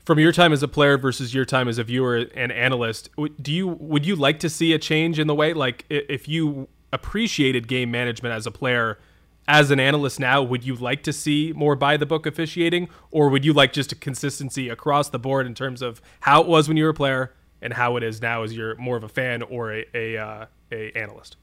from 0.05 0.19
your 0.19 0.31
time 0.31 0.51
as 0.51 0.63
a 0.63 0.67
player 0.67 0.97
versus 0.97 1.33
your 1.33 1.45
time 1.45 1.67
as 1.67 1.77
a 1.77 1.83
viewer 1.83 2.25
and 2.35 2.51
analyst 2.51 3.09
do 3.41 3.51
you 3.51 3.67
would 3.67 4.05
you 4.05 4.15
like 4.15 4.39
to 4.39 4.49
see 4.49 4.73
a 4.73 4.79
change 4.79 5.19
in 5.19 5.27
the 5.27 5.35
way 5.35 5.53
like 5.53 5.85
if 5.89 6.27
you 6.27 6.67
appreciated 6.93 7.67
game 7.67 7.91
management 7.91 8.33
as 8.33 8.45
a 8.45 8.51
player. 8.51 8.99
As 9.47 9.71
an 9.71 9.79
analyst 9.79 10.19
now, 10.19 10.43
would 10.43 10.63
you 10.63 10.75
like 10.75 11.01
to 11.03 11.11
see 11.11 11.51
more 11.55 11.75
by 11.75 11.97
the 11.97 12.05
book 12.05 12.25
officiating, 12.25 12.89
or 13.09 13.27
would 13.29 13.43
you 13.43 13.53
like 13.53 13.73
just 13.73 13.91
a 13.91 13.95
consistency 13.95 14.69
across 14.69 15.09
the 15.09 15.19
board 15.19 15.47
in 15.47 15.55
terms 15.55 15.81
of 15.81 15.99
how 16.21 16.41
it 16.41 16.47
was 16.47 16.67
when 16.67 16.77
you 16.77 16.83
were 16.83 16.91
a 16.91 16.93
player 16.93 17.33
and 17.61 17.73
how 17.73 17.97
it 17.97 18.03
is 18.03 18.21
now 18.21 18.43
as 18.43 18.55
you're 18.55 18.75
more 18.75 18.97
of 18.97 19.03
a 19.03 19.09
fan 19.09 19.41
or 19.41 19.73
a 19.73 19.85
a, 19.95 20.17
uh, 20.17 20.45
a 20.71 20.91
analyst? 20.91 21.37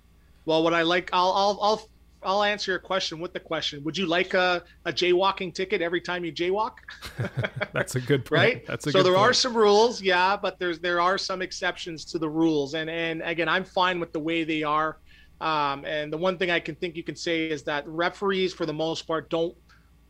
Well, 0.46 0.62
what 0.62 0.74
I 0.74 0.82
like, 0.82 1.11
I'll 1.12 1.32
I'll 1.32 1.58
I'll 1.61 1.88
I'll 2.22 2.42
answer 2.42 2.72
your 2.72 2.80
question 2.80 3.20
with 3.20 3.32
the 3.32 3.40
question. 3.40 3.84
Would 3.84 3.96
you 3.96 4.06
like 4.06 4.34
a, 4.34 4.64
a 4.84 4.92
jaywalking 4.92 5.54
ticket 5.54 5.82
every 5.82 6.00
time 6.00 6.24
you 6.24 6.32
jaywalk? 6.32 6.72
That's 7.72 7.94
a 7.94 8.00
good 8.00 8.24
point. 8.24 8.38
Right? 8.38 8.66
That's 8.66 8.87
a 8.87 8.88
good 8.88 8.94
point. 8.94 9.04
so 9.04 9.11
there 9.11 9.18
point. 9.18 9.30
are 9.30 9.32
some 9.32 9.56
rules, 9.56 10.02
yeah, 10.02 10.37
but 10.37 10.58
there's 10.58 10.80
there 10.80 11.00
are 11.00 11.18
some 11.18 11.42
exceptions 11.42 12.04
to 12.06 12.18
the 12.18 12.28
rules. 12.28 12.74
And 12.74 12.90
and 12.90 13.22
again, 13.22 13.48
I'm 13.48 13.64
fine 13.64 14.00
with 14.00 14.12
the 14.12 14.20
way 14.20 14.44
they 14.44 14.62
are. 14.62 14.98
Um, 15.40 15.85
and 15.85 16.12
the 16.12 16.18
one 16.18 16.38
thing 16.38 16.51
I 16.51 16.61
can 16.61 16.74
think 16.74 16.96
you 16.96 17.05
can 17.05 17.16
say 17.16 17.48
is 17.48 17.62
that 17.64 17.87
referees, 17.87 18.53
for 18.53 18.66
the 18.66 18.72
most 18.72 19.07
part, 19.07 19.31
don't 19.31 19.55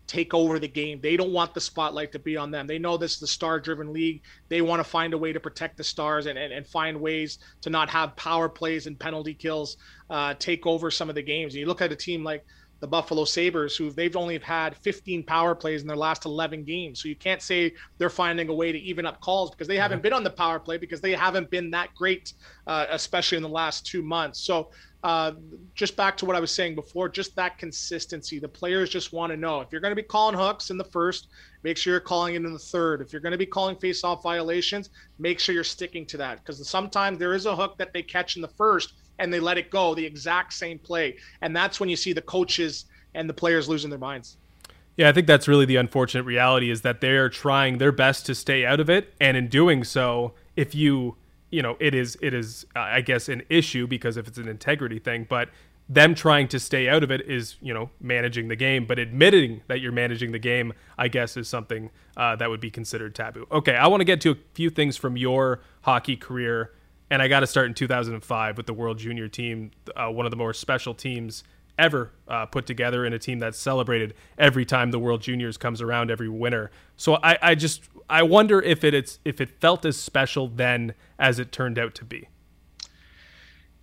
take 0.07 0.33
over 0.33 0.59
the 0.59 0.69
game. 0.69 1.01
They 1.03 1.17
don't 1.17 1.33
want 1.33 1.53
the 1.53 1.61
spotlight 1.61 2.13
to 2.13 2.19
be 2.19 2.37
on 2.37 2.51
them. 2.51 2.67
They 2.67 2.79
know 2.79 2.97
this 2.97 3.13
is 3.13 3.21
the 3.21 3.27
star 3.27 3.61
driven 3.61 3.93
league. 3.93 4.23
They 4.49 4.63
want 4.63 4.81
to 4.81 4.85
find 4.85 5.13
a 5.13 5.19
way 5.19 5.33
to 5.33 5.39
protect 5.41 5.77
the 5.77 5.85
stars 5.85 6.27
and, 6.27 6.39
and, 6.39 6.53
and 6.53 6.67
find 6.67 7.01
ways 7.01 7.39
to 7.61 7.71
not 7.71 7.91
have 7.91 8.17
power 8.17 8.49
plays 8.49 8.87
and 8.87 8.99
penalty 8.99 9.35
kills 9.35 9.77
uh, 10.09 10.35
take 10.39 10.67
over 10.67 10.91
some 10.91 11.11
of 11.11 11.15
the 11.15 11.23
games. 11.23 11.53
And 11.53 11.61
you 11.61 11.67
look 11.67 11.83
at 11.83 11.93
a 11.93 11.97
team 11.97 12.25
like 12.25 12.45
the 12.81 12.87
Buffalo 12.87 13.25
Sabres, 13.25 13.77
who 13.77 13.91
they've 13.91 14.17
only 14.17 14.39
had 14.39 14.77
15 14.77 15.25
power 15.25 15.55
plays 15.55 15.83
in 15.83 15.89
their 15.89 15.97
last 15.97 16.25
11 16.25 16.65
games. 16.65 17.03
So 17.03 17.09
you 17.09 17.17
can't 17.17 17.43
say 17.43 17.73
they're 17.99 18.11
finding 18.11 18.49
a 18.49 18.55
way 18.55 18.71
to 18.73 18.79
even 18.79 19.07
up 19.07 19.21
calls 19.21 19.51
because 19.51 19.67
they 19.67 19.77
haven't 19.77 20.03
been 20.03 20.13
on 20.13 20.23
the 20.23 20.31
power 20.31 20.61
play 20.61 20.79
because 20.79 21.01
they 21.01 21.13
haven't 21.13 21.51
been 21.51 21.71
that 21.71 21.95
great, 21.95 22.35
uh, 22.67 22.87
especially 22.91 23.37
in 23.37 23.43
the 23.43 23.49
last 23.49 23.85
two 23.85 24.03
months. 24.03 24.41
So 24.41 24.71
uh, 25.05 25.33
just 25.75 25.97
back 25.97 26.17
to 26.17 26.27
what 26.27 26.35
I 26.35 26.41
was 26.41 26.53
saying 26.53 26.75
before, 26.75 27.09
just 27.09 27.35
that 27.37 27.59
consistency. 27.59 28.39
The 28.39 28.49
players 28.49 28.91
just 28.91 29.13
want 29.13 29.33
to 29.33 29.37
know 29.37 29.61
if 29.61 29.69
you're 29.71 29.81
going 29.81 29.93
to 29.93 29.97
be 29.97 30.03
calling 30.03 30.37
hooks 30.37 30.71
in 30.71 30.79
the 30.79 30.85
first, 30.85 31.29
make 31.63 31.77
sure 31.77 31.93
you're 31.93 32.01
calling 32.01 32.35
it 32.35 32.45
in 32.45 32.53
the 32.53 32.59
third. 32.59 33.01
If 33.01 33.13
you're 33.13 33.23
going 33.23 33.33
to 33.33 33.39
be 33.39 33.47
calling 33.47 33.77
face-off 33.77 34.23
violations, 34.23 34.91
make 35.19 35.39
sure 35.39 35.55
you're 35.55 35.65
sticking 35.65 36.05
to 36.07 36.17
that 36.19 36.39
because 36.39 36.67
sometimes 36.69 37.19
there 37.19 37.35
is 37.35 37.47
a 37.47 37.55
hook 37.55 37.79
that 37.79 37.93
they 37.93 38.03
catch 38.03 38.37
in 38.37 38.43
the 38.43 38.49
first 38.49 38.95
and 39.19 39.33
they 39.33 39.41
let 39.41 39.59
it 39.59 39.71
go, 39.71 39.95
the 39.95 40.05
exact 40.05 40.53
same 40.53 40.79
play, 40.79 41.17
and 41.41 41.55
that's 41.55 41.81
when 41.81 41.89
you 41.89 41.97
see 41.97 42.13
the 42.13 42.23
coaches 42.23 42.87
and 43.15 43.29
the 43.29 43.35
players 43.35 43.69
losing 43.69 43.91
their 43.91 43.99
minds. 43.99 44.37
Yeah, 44.97 45.09
I 45.09 45.13
think 45.13 45.27
that's 45.27 45.47
really 45.47 45.65
the 45.65 45.77
unfortunate 45.77 46.25
reality 46.25 46.71
is 46.71 46.83
that 46.83 47.01
they're 47.01 47.29
trying 47.29 47.79
their 47.79 47.93
best 47.93 48.27
to 48.27 48.35
stay 48.35 48.67
out 48.67 48.81
of 48.81 48.91
it, 48.91 49.15
and 49.21 49.37
in 49.37 49.49
doing 49.49 49.85
so, 49.85 50.35
if 50.57 50.75
you 50.75 51.17
you 51.51 51.63
know 51.63 51.77
it 51.81 51.95
is 51.95 52.19
it 52.21 52.35
is 52.35 52.67
uh, 52.77 52.81
i 52.81 53.01
guess 53.01 53.27
an 53.27 53.43
issue 53.49 53.87
because 53.87 54.19
if 54.19 54.29
it's 54.29 54.37
an 54.37 54.49
integrity 54.49 54.99
thing 54.99 55.27
but 55.31 55.49
them 55.89 56.15
trying 56.15 56.47
to 56.49 56.61
stay 56.61 56.89
out 56.89 57.03
of 57.03 57.11
it 57.11 57.23
is 57.23 57.57
you 57.63 57.73
know 57.73 57.91
managing 58.01 58.49
the 58.49 58.57
game. 58.57 58.85
But 58.85 58.99
admitting 58.99 59.63
that 59.69 59.81
you're 59.81 59.93
managing 59.93 60.33
the 60.33 60.39
game 60.39 60.73
i 60.99 61.09
guess 61.09 61.37
is 61.37 61.49
something 61.49 61.91
uh, 62.17 62.37
that 62.37 62.51
would 62.51 62.61
be 62.61 62.71
considered 62.71 63.15
taboo. 63.15 63.47
Okay 63.51 63.75
i 63.75 63.87
want 63.87 64.01
to 64.01 64.05
get 64.05 64.21
to 64.23 64.33
a 64.33 64.37
few 64.55 64.71
things 64.71 64.97
from 64.97 65.17
your 65.17 65.61
hockey 65.83 66.17
career 66.17 66.73
and 67.11 67.23
i 67.23 67.29
got 67.29 67.41
to 67.41 67.47
start 67.47 67.67
in 67.67 67.75
2005 67.75 68.57
with 68.57 68.67
the 68.67 68.75
world 68.75 68.99
junior 68.99 69.29
team 69.29 69.71
uh, 69.97 70.09
one 70.09 70.27
of 70.27 70.31
the 70.31 70.37
more 70.37 70.53
special 70.53 70.95
teams 70.95 71.45
ever 71.79 72.11
uh, 72.27 72.45
put 72.47 72.67
together 72.67 73.07
in 73.07 73.13
a 73.13 73.19
team 73.19 73.39
that's 73.39 73.59
celebrated 73.59 74.15
every 74.37 74.65
time 74.65 74.91
the 74.91 74.99
World 74.99 75.23
Juniors 75.23 75.57
comes 75.57 75.81
around 75.81 76.11
every 76.11 76.29
winter. 76.29 76.71
So 76.97 77.19
I, 77.23 77.39
I 77.41 77.55
just 77.55 77.89
I 78.11 78.23
wonder 78.23 78.61
if 78.61 78.83
it 78.85 78.95
it's 78.95 79.21
if 79.25 79.41
it 79.41 79.49
felt 79.61 79.85
as 79.85 79.97
special 79.97 80.49
then 80.49 80.95
as 81.19 81.39
it 81.39 81.53
turned 81.53 81.79
out 81.79 81.95
to 81.97 82.05
be. 82.05 82.29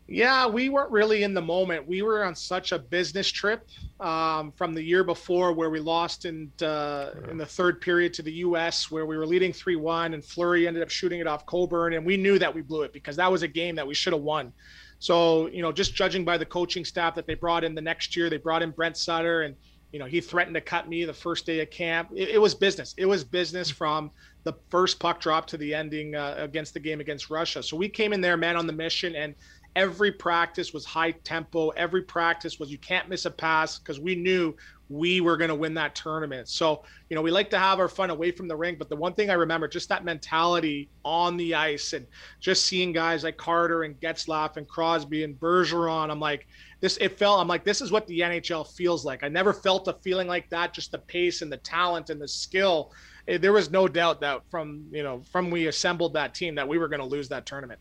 Yeah, 0.07 0.45
we 0.45 0.69
weren't 0.69 0.91
really 0.91 1.23
in 1.23 1.33
the 1.33 1.41
moment. 1.41 1.87
We 1.87 2.03
were 2.03 2.23
on 2.25 2.35
such 2.35 2.71
a 2.71 2.77
business 2.77 3.31
trip 3.31 3.67
um, 3.99 4.51
from 4.51 4.75
the 4.75 4.83
year 4.83 5.03
before, 5.03 5.51
where 5.51 5.71
we 5.71 5.79
lost 5.79 6.25
in 6.25 6.51
uh, 6.61 7.09
in 7.31 7.37
the 7.37 7.45
third 7.45 7.81
period 7.81 8.13
to 8.15 8.21
the 8.21 8.33
U.S., 8.33 8.91
where 8.91 9.07
we 9.07 9.17
were 9.17 9.25
leading 9.25 9.51
three 9.51 9.75
one, 9.75 10.13
and 10.13 10.23
Fleury 10.23 10.67
ended 10.67 10.83
up 10.83 10.91
shooting 10.91 11.21
it 11.21 11.27
off 11.27 11.47
Coburn, 11.47 11.93
and 11.93 12.05
we 12.05 12.17
knew 12.17 12.37
that 12.37 12.53
we 12.53 12.61
blew 12.61 12.83
it 12.83 12.93
because 12.93 13.15
that 13.15 13.31
was 13.31 13.41
a 13.41 13.47
game 13.47 13.75
that 13.75 13.87
we 13.87 13.95
should 13.95 14.13
have 14.13 14.21
won. 14.21 14.53
So, 14.99 15.47
you 15.47 15.61
know, 15.61 15.71
just 15.71 15.95
judging 15.95 16.23
by 16.23 16.37
the 16.37 16.45
coaching 16.45 16.85
staff 16.85 17.15
that 17.15 17.27
they 17.27 17.35
brought 17.35 17.63
in 17.63 17.75
the 17.75 17.81
next 17.81 18.15
year, 18.15 18.29
they 18.29 18.37
brought 18.37 18.61
in 18.61 18.71
Brent 18.71 18.97
Sutter 18.97 19.41
and, 19.41 19.55
you 19.91 19.99
know, 19.99 20.05
he 20.05 20.19
threatened 20.21 20.55
to 20.55 20.61
cut 20.61 20.89
me 20.89 21.05
the 21.05 21.13
first 21.13 21.45
day 21.45 21.61
of 21.61 21.69
camp. 21.69 22.09
It, 22.15 22.29
it 22.29 22.41
was 22.41 22.55
business. 22.55 22.93
It 22.97 23.05
was 23.05 23.23
business 23.23 23.69
from 23.69 24.11
the 24.43 24.53
first 24.69 24.99
puck 24.99 25.19
drop 25.19 25.47
to 25.47 25.57
the 25.57 25.73
ending 25.73 26.15
uh, 26.15 26.35
against 26.37 26.73
the 26.73 26.79
game 26.79 27.01
against 27.01 27.29
Russia. 27.29 27.61
So 27.61 27.77
we 27.77 27.89
came 27.89 28.13
in 28.13 28.21
there, 28.21 28.37
man, 28.37 28.55
on 28.55 28.67
the 28.67 28.73
mission, 28.73 29.15
and 29.15 29.35
every 29.75 30.11
practice 30.11 30.73
was 30.73 30.85
high 30.85 31.11
tempo. 31.11 31.69
Every 31.69 32.01
practice 32.01 32.59
was 32.59 32.71
you 32.71 32.77
can't 32.77 33.09
miss 33.09 33.25
a 33.25 33.31
pass 33.31 33.77
because 33.77 33.99
we 33.99 34.15
knew 34.15 34.55
we 34.89 35.19
were 35.19 35.35
going 35.35 35.49
to 35.49 35.55
win 35.55 35.73
that 35.73 35.95
tournament. 35.95 36.47
So, 36.47 36.83
you 37.09 37.15
know, 37.15 37.21
we 37.21 37.31
like 37.31 37.49
to 37.49 37.57
have 37.57 37.79
our 37.79 37.89
fun 37.89 38.11
away 38.11 38.31
from 38.31 38.47
the 38.47 38.55
ring, 38.55 38.75
but 38.77 38.87
the 38.87 38.95
one 38.95 39.13
thing 39.13 39.29
I 39.29 39.33
remember 39.33 39.67
just 39.67 39.89
that 39.89 40.05
mentality 40.05 40.89
on 41.03 41.37
the 41.37 41.55
ice 41.55 41.93
and 41.93 42.05
just 42.39 42.65
seeing 42.65 42.91
guys 42.91 43.23
like 43.23 43.35
Carter 43.35 43.83
and 43.83 43.99
Getzlaf 43.99 44.57
and 44.57 44.67
Crosby 44.67 45.23
and 45.23 45.39
Bergeron. 45.39 46.11
I'm 46.11 46.19
like, 46.19 46.47
this, 46.81 46.97
it 46.97 47.17
felt, 47.17 47.41
I'm 47.41 47.47
like, 47.47 47.63
this 47.63 47.81
is 47.81 47.91
what 47.91 48.05
the 48.07 48.19
NHL 48.19 48.71
feels 48.75 49.05
like. 49.05 49.23
I 49.23 49.27
never 49.27 49.53
felt 49.53 49.87
a 49.87 49.93
feeling 50.03 50.27
like 50.27 50.49
that, 50.51 50.73
just 50.73 50.91
the 50.91 50.99
pace 50.99 51.41
and 51.41 51.51
the 51.51 51.57
talent 51.57 52.11
and 52.11 52.21
the 52.21 52.27
skill. 52.27 52.91
Eh, 53.27 53.39
there 53.39 53.53
was 53.53 53.71
no 53.71 53.87
doubt 53.87 54.21
that 54.21 54.41
from, 54.51 54.85
you 54.91 55.01
know, 55.01 55.23
from 55.31 55.49
we 55.49 55.65
assembled 55.65 56.13
that 56.13 56.35
team 56.35 56.53
that 56.55 56.67
we 56.67 56.77
were 56.77 56.87
going 56.87 56.99
to 56.99 57.05
lose 57.05 57.27
that 57.29 57.47
tournament. 57.47 57.79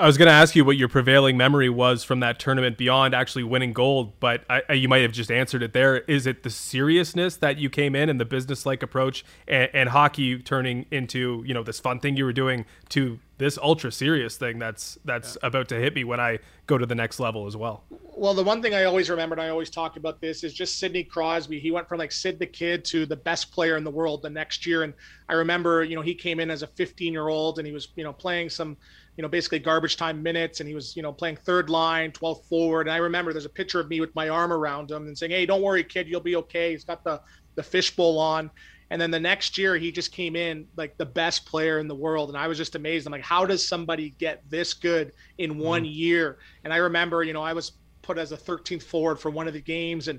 I 0.00 0.06
was 0.06 0.16
going 0.16 0.28
to 0.28 0.32
ask 0.32 0.56
you 0.56 0.64
what 0.64 0.78
your 0.78 0.88
prevailing 0.88 1.36
memory 1.36 1.68
was 1.68 2.04
from 2.04 2.20
that 2.20 2.38
tournament 2.38 2.78
beyond 2.78 3.14
actually 3.14 3.42
winning 3.42 3.74
gold, 3.74 4.18
but 4.18 4.44
I, 4.48 4.62
I, 4.66 4.72
you 4.72 4.88
might 4.88 5.02
have 5.02 5.12
just 5.12 5.30
answered 5.30 5.62
it 5.62 5.74
there. 5.74 5.98
Is 5.98 6.26
it 6.26 6.42
the 6.42 6.48
seriousness 6.48 7.36
that 7.36 7.58
you 7.58 7.68
came 7.68 7.94
in 7.94 8.08
and 8.08 8.18
the 8.18 8.24
business-like 8.24 8.82
approach, 8.82 9.26
and, 9.46 9.68
and 9.74 9.88
hockey 9.90 10.38
turning 10.38 10.86
into 10.90 11.44
you 11.46 11.52
know 11.52 11.62
this 11.62 11.78
fun 11.78 12.00
thing 12.00 12.16
you 12.16 12.24
were 12.24 12.32
doing 12.32 12.64
to 12.88 13.18
this 13.36 13.58
ultra 13.58 13.92
serious 13.92 14.38
thing 14.38 14.58
that's 14.58 14.98
that's 15.04 15.36
yeah. 15.42 15.48
about 15.48 15.68
to 15.68 15.74
hit 15.74 15.94
me 15.94 16.04
when 16.04 16.18
I 16.18 16.38
go 16.66 16.78
to 16.78 16.86
the 16.86 16.94
next 16.94 17.20
level 17.20 17.46
as 17.46 17.54
well? 17.54 17.84
Well, 18.16 18.32
the 18.32 18.42
one 18.42 18.62
thing 18.62 18.74
I 18.74 18.84
always 18.84 19.10
remembered, 19.10 19.38
I 19.38 19.50
always 19.50 19.68
talk 19.68 19.98
about 19.98 20.20
this, 20.22 20.44
is 20.44 20.54
just 20.54 20.78
Sidney 20.78 21.04
Crosby. 21.04 21.58
He 21.60 21.70
went 21.70 21.86
from 21.86 21.98
like 21.98 22.12
Sid 22.12 22.38
the 22.38 22.46
kid 22.46 22.86
to 22.86 23.04
the 23.04 23.16
best 23.16 23.52
player 23.52 23.76
in 23.76 23.84
the 23.84 23.90
world 23.90 24.22
the 24.22 24.30
next 24.30 24.64
year, 24.64 24.82
and 24.82 24.94
I 25.28 25.34
remember 25.34 25.84
you 25.84 25.94
know 25.94 26.02
he 26.02 26.14
came 26.14 26.40
in 26.40 26.50
as 26.50 26.62
a 26.62 26.66
15-year-old 26.66 27.58
and 27.58 27.66
he 27.66 27.72
was 27.74 27.88
you 27.96 28.04
know 28.04 28.14
playing 28.14 28.48
some 28.48 28.78
you 29.16 29.22
know, 29.22 29.28
basically 29.28 29.58
garbage 29.58 29.96
time 29.96 30.22
minutes, 30.22 30.60
and 30.60 30.68
he 30.68 30.74
was, 30.74 30.96
you 30.96 31.02
know, 31.02 31.12
playing 31.12 31.36
third 31.36 31.68
line, 31.68 32.12
12th 32.12 32.44
forward. 32.44 32.86
And 32.86 32.94
I 32.94 32.98
remember 32.98 33.32
there's 33.32 33.44
a 33.44 33.50
picture 33.50 33.80
of 33.80 33.88
me 33.88 34.00
with 34.00 34.14
my 34.14 34.28
arm 34.28 34.52
around 34.52 34.90
him 34.90 35.06
and 35.06 35.16
saying, 35.16 35.32
"Hey, 35.32 35.46
don't 35.46 35.62
worry, 35.62 35.84
kid, 35.84 36.08
you'll 36.08 36.20
be 36.20 36.36
okay." 36.36 36.72
He's 36.72 36.84
got 36.84 37.04
the 37.04 37.20
the 37.54 37.62
fishbowl 37.62 38.18
on. 38.18 38.50
And 38.90 39.00
then 39.00 39.12
the 39.12 39.20
next 39.20 39.56
year, 39.56 39.76
he 39.76 39.92
just 39.92 40.10
came 40.10 40.34
in 40.34 40.66
like 40.76 40.96
the 40.96 41.06
best 41.06 41.46
player 41.46 41.78
in 41.78 41.86
the 41.86 41.94
world, 41.94 42.28
and 42.28 42.36
I 42.36 42.48
was 42.48 42.58
just 42.58 42.74
amazed. 42.74 43.06
I'm 43.06 43.12
like, 43.12 43.22
how 43.22 43.46
does 43.46 43.66
somebody 43.66 44.10
get 44.18 44.42
this 44.50 44.74
good 44.74 45.12
in 45.38 45.58
one 45.58 45.82
mm-hmm. 45.82 45.92
year? 45.92 46.38
And 46.64 46.72
I 46.72 46.78
remember, 46.78 47.22
you 47.22 47.32
know, 47.32 47.42
I 47.42 47.52
was 47.52 47.72
put 48.02 48.18
as 48.18 48.32
a 48.32 48.36
13th 48.36 48.82
forward 48.82 49.20
for 49.20 49.30
one 49.30 49.46
of 49.46 49.54
the 49.54 49.60
games, 49.60 50.08
and 50.08 50.18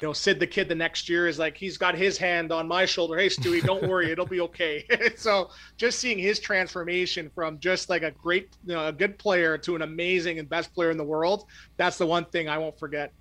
You 0.00 0.06
know, 0.06 0.12
Sid 0.12 0.38
the 0.38 0.46
kid 0.46 0.68
the 0.68 0.76
next 0.76 1.08
year 1.08 1.26
is 1.26 1.40
like 1.40 1.56
he's 1.56 1.76
got 1.76 1.96
his 1.96 2.16
hand 2.16 2.52
on 2.52 2.68
my 2.68 2.84
shoulder. 2.84 3.18
Hey, 3.18 3.26
Stewie, 3.26 3.62
don't 3.62 3.88
worry, 3.88 4.10
it'll 4.12 4.26
be 4.26 4.40
okay. 4.42 4.84
so 5.16 5.50
just 5.76 5.98
seeing 5.98 6.18
his 6.18 6.38
transformation 6.38 7.30
from 7.34 7.58
just 7.58 7.90
like 7.90 8.02
a 8.02 8.12
great, 8.12 8.50
you 8.64 8.74
know, 8.74 8.86
a 8.86 8.92
good 8.92 9.18
player 9.18 9.58
to 9.58 9.74
an 9.74 9.82
amazing 9.82 10.38
and 10.38 10.48
best 10.48 10.72
player 10.72 10.92
in 10.92 10.96
the 10.96 11.04
world, 11.04 11.46
that's 11.76 11.98
the 11.98 12.06
one 12.06 12.24
thing 12.26 12.48
I 12.48 12.58
won't 12.58 12.78
forget. 12.78 13.12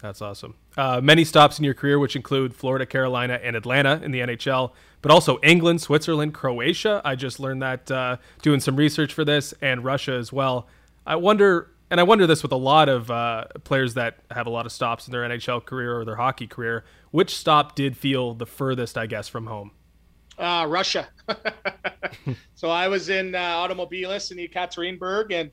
That's 0.00 0.22
awesome. 0.22 0.54
Uh, 0.76 1.00
many 1.02 1.24
stops 1.24 1.58
in 1.58 1.64
your 1.64 1.74
career, 1.74 1.98
which 1.98 2.14
include 2.14 2.54
Florida, 2.54 2.86
Carolina, 2.86 3.38
and 3.42 3.56
Atlanta 3.56 4.00
in 4.02 4.12
the 4.12 4.20
NHL, 4.20 4.72
but 5.02 5.10
also 5.10 5.38
England, 5.42 5.82
Switzerland, 5.82 6.32
Croatia. 6.32 7.02
I 7.04 7.16
just 7.16 7.40
learned 7.40 7.60
that 7.62 7.90
uh, 7.90 8.16
doing 8.40 8.60
some 8.60 8.76
research 8.76 9.12
for 9.12 9.24
this, 9.24 9.52
and 9.60 9.84
Russia 9.84 10.12
as 10.12 10.32
well. 10.32 10.68
I 11.06 11.16
wonder 11.16 11.70
and 11.90 11.98
I 11.98 12.04
wonder 12.04 12.26
this 12.26 12.42
with 12.42 12.52
a 12.52 12.56
lot 12.56 12.88
of 12.88 13.10
uh, 13.10 13.46
players 13.64 13.94
that 13.94 14.18
have 14.30 14.46
a 14.46 14.50
lot 14.50 14.64
of 14.64 14.72
stops 14.72 15.08
in 15.08 15.12
their 15.12 15.22
NHL 15.22 15.64
career 15.64 15.98
or 15.98 16.04
their 16.04 16.16
hockey 16.16 16.46
career. 16.46 16.84
Which 17.10 17.34
stop 17.34 17.74
did 17.74 17.96
feel 17.96 18.34
the 18.34 18.46
furthest, 18.46 18.96
I 18.96 19.06
guess, 19.06 19.26
from 19.28 19.46
home? 19.46 19.72
Uh, 20.38 20.66
Russia. 20.68 21.08
so 22.54 22.70
I 22.70 22.88
was 22.88 23.08
in 23.08 23.34
uh, 23.34 23.66
in 23.68 23.76
Ekaterinburg, 23.76 25.32
and 25.32 25.50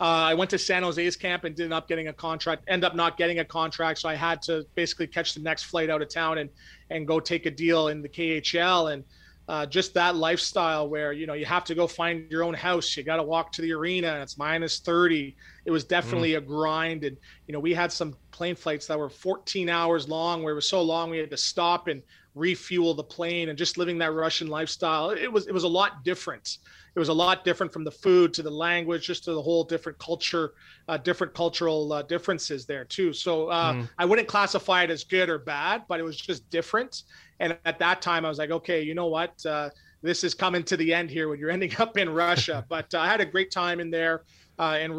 uh, 0.00 0.04
I 0.04 0.34
went 0.34 0.50
to 0.50 0.58
San 0.58 0.82
Jose's 0.82 1.16
camp 1.16 1.44
and 1.44 1.58
ended 1.58 1.72
up 1.72 1.88
getting 1.88 2.08
a 2.08 2.12
contract. 2.12 2.64
End 2.66 2.84
up 2.84 2.96
not 2.96 3.16
getting 3.16 3.38
a 3.38 3.44
contract, 3.44 4.00
so 4.00 4.08
I 4.08 4.14
had 4.14 4.42
to 4.42 4.66
basically 4.74 5.06
catch 5.06 5.34
the 5.34 5.40
next 5.40 5.64
flight 5.64 5.88
out 5.88 6.02
of 6.02 6.08
town 6.08 6.38
and 6.38 6.50
and 6.90 7.06
go 7.06 7.20
take 7.20 7.46
a 7.46 7.50
deal 7.50 7.88
in 7.88 8.02
the 8.02 8.08
KHL 8.08 8.92
and 8.92 9.04
uh, 9.48 9.66
just 9.66 9.94
that 9.94 10.16
lifestyle 10.16 10.88
where 10.88 11.12
you 11.12 11.26
know 11.26 11.34
you 11.34 11.44
have 11.44 11.64
to 11.64 11.74
go 11.74 11.86
find 11.86 12.30
your 12.30 12.44
own 12.44 12.54
house. 12.54 12.96
You 12.96 13.02
got 13.02 13.16
to 13.16 13.22
walk 13.22 13.52
to 13.52 13.62
the 13.62 13.72
arena 13.72 14.08
and 14.08 14.22
it's 14.22 14.38
minus 14.38 14.78
30 14.80 15.36
it 15.64 15.70
was 15.70 15.84
definitely 15.84 16.32
mm. 16.32 16.38
a 16.38 16.40
grind 16.40 17.04
and 17.04 17.16
you 17.46 17.52
know 17.52 17.60
we 17.60 17.74
had 17.74 17.92
some 17.92 18.16
plane 18.30 18.56
flights 18.56 18.86
that 18.86 18.98
were 18.98 19.08
14 19.08 19.68
hours 19.68 20.08
long 20.08 20.42
where 20.42 20.52
it 20.52 20.56
was 20.56 20.68
so 20.68 20.82
long 20.82 21.10
we 21.10 21.18
had 21.18 21.30
to 21.30 21.36
stop 21.36 21.88
and 21.88 22.02
refuel 22.34 22.94
the 22.94 23.04
plane 23.04 23.50
and 23.50 23.58
just 23.58 23.76
living 23.76 23.98
that 23.98 24.12
russian 24.12 24.48
lifestyle. 24.48 25.10
It 25.10 25.30
was 25.30 25.46
it 25.46 25.52
was 25.52 25.64
a 25.64 25.68
lot 25.68 26.04
different. 26.04 26.58
It 26.94 26.98
was 26.98 27.08
a 27.08 27.12
lot 27.12 27.42
different 27.44 27.72
from 27.72 27.84
the 27.84 27.90
food 27.90 28.34
to 28.34 28.42
the 28.42 28.50
language 28.50 29.06
just 29.06 29.24
to 29.24 29.32
the 29.32 29.40
whole 29.40 29.64
different 29.64 29.98
culture 29.98 30.52
uh, 30.88 30.98
different 30.98 31.32
cultural 31.34 31.92
uh, 31.92 32.02
differences 32.02 32.66
there 32.66 32.84
too. 32.84 33.12
So 33.12 33.48
uh, 33.48 33.74
mm. 33.74 33.88
i 33.98 34.04
wouldn't 34.04 34.28
classify 34.28 34.82
it 34.82 34.90
as 34.90 35.04
good 35.04 35.28
or 35.28 35.38
bad 35.38 35.84
but 35.88 36.00
it 36.00 36.02
was 36.02 36.16
just 36.16 36.48
different 36.50 37.02
and 37.42 37.58
at 37.64 37.80
that 37.80 38.00
time, 38.00 38.24
I 38.24 38.28
was 38.28 38.38
like, 38.38 38.52
okay, 38.52 38.82
you 38.82 38.94
know 38.94 39.08
what? 39.08 39.44
Uh, 39.44 39.68
this 40.00 40.22
is 40.22 40.32
coming 40.32 40.62
to 40.62 40.76
the 40.76 40.94
end 40.94 41.10
here 41.10 41.28
when 41.28 41.40
you're 41.40 41.50
ending 41.50 41.74
up 41.78 41.98
in 41.98 42.08
Russia. 42.08 42.64
but 42.68 42.94
uh, 42.94 43.00
I 43.00 43.08
had 43.08 43.20
a 43.20 43.26
great 43.26 43.50
time 43.50 43.80
in 43.80 43.90
there 43.90 44.22
uh, 44.58 44.78
in 44.80 44.92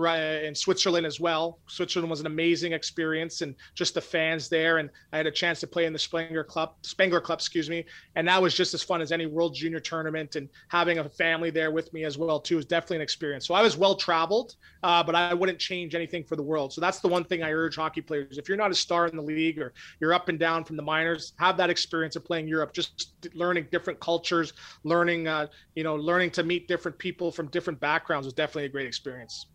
in 0.46 0.56
Switzerland 0.56 1.06
as 1.06 1.20
well. 1.20 1.60
Switzerland 1.68 2.10
was 2.10 2.20
an 2.20 2.26
amazing 2.26 2.74
experience, 2.74 3.42
and 3.42 3.56
just 3.76 3.94
the 3.94 4.02
fans 4.02 4.50
there. 4.50 4.80
And 4.80 4.90
I 5.12 5.18
had 5.18 5.28
a 5.28 5.32
chance 5.32 5.60
to 5.62 5.68
play 5.68 5.86
in 5.86 5.94
the 5.94 6.00
Spengler 6.00 6.44
Club, 6.44 6.74
Spengler 6.82 7.22
Cup, 7.22 7.40
excuse 7.40 7.70
me, 7.70 7.86
and 8.16 8.28
that 8.28 8.42
was 8.42 8.54
just 8.56 8.74
as 8.74 8.84
fun 8.84 9.02
as 9.02 9.12
any 9.12 9.26
World 9.26 9.56
Junior 9.56 9.80
tournament. 9.80 10.36
And 10.36 10.50
having 10.70 11.00
a 11.00 11.08
family 11.08 11.50
there 11.50 11.72
with 11.72 11.94
me 11.94 12.04
as 12.04 12.18
well 12.18 12.40
too 12.40 12.56
was 12.56 12.66
definitely 12.66 12.98
an 12.98 13.04
experience. 13.04 13.48
So 13.48 13.54
I 13.54 13.62
was 13.62 13.78
well 13.78 13.96
traveled, 13.96 14.56
uh, 14.82 15.04
but 15.04 15.16
I 15.16 15.34
wouldn't 15.34 15.60
change 15.60 15.96
anything 15.96 16.24
for 16.24 16.36
the 16.36 16.44
world. 16.44 16.74
So 16.74 16.82
that's 16.82 17.00
the 17.00 17.08
one 17.08 17.24
thing 17.24 17.44
I 17.44 17.52
urge 17.52 17.76
hockey 17.76 18.02
players: 18.02 18.38
if 18.38 18.50
you're 18.50 18.58
not 18.58 18.72
a 18.72 18.76
star 18.76 19.08
in 19.08 19.16
the 19.16 19.22
league 19.22 19.60
or 19.60 19.74
you're 20.00 20.14
up 20.14 20.30
and 20.30 20.40
down 20.40 20.64
from 20.64 20.78
the 20.78 20.84
minors, 20.84 21.34
have 21.38 21.58
that 21.58 21.70
experience 21.70 22.16
of 22.16 22.26
playing 22.26 22.48
Europe, 22.48 22.74
just 22.74 23.14
learning 23.34 23.68
different 23.72 24.00
cultures, 24.00 24.54
learning, 24.84 25.28
uh, 25.28 25.48
you 25.76 25.84
know, 25.84 25.96
learning 25.96 26.32
to 26.32 26.44
meet 26.44 26.68
different 26.68 26.98
people 26.98 27.32
from 27.32 27.48
different 27.48 27.80
backgrounds 27.80 28.26
was 28.26 28.34
definitely 28.34 28.66
a 28.66 28.70
great 28.70 28.88
experience. 28.88 29.48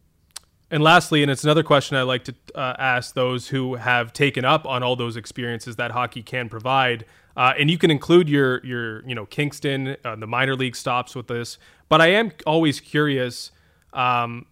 And 0.70 0.82
lastly, 0.82 1.22
and 1.22 1.30
it's 1.30 1.44
another 1.44 1.62
question 1.62 1.96
I 1.96 2.02
like 2.02 2.24
to 2.24 2.34
uh, 2.54 2.74
ask 2.78 3.14
those 3.14 3.48
who 3.48 3.76
have 3.76 4.12
taken 4.12 4.44
up 4.44 4.66
on 4.66 4.82
all 4.82 4.96
those 4.96 5.16
experiences 5.16 5.76
that 5.76 5.92
hockey 5.92 6.22
can 6.22 6.50
provide, 6.50 7.06
uh, 7.36 7.54
and 7.58 7.70
you 7.70 7.78
can 7.78 7.90
include 7.90 8.28
your 8.28 8.64
your 8.64 9.06
you 9.08 9.14
know 9.14 9.24
Kingston, 9.24 9.96
uh, 10.04 10.16
the 10.16 10.26
minor 10.26 10.54
league 10.54 10.76
stops 10.76 11.14
with 11.14 11.26
this. 11.28 11.56
But 11.88 12.02
I 12.02 12.08
am 12.08 12.32
always 12.46 12.80
curious, 12.80 13.50
um, 13.94 14.44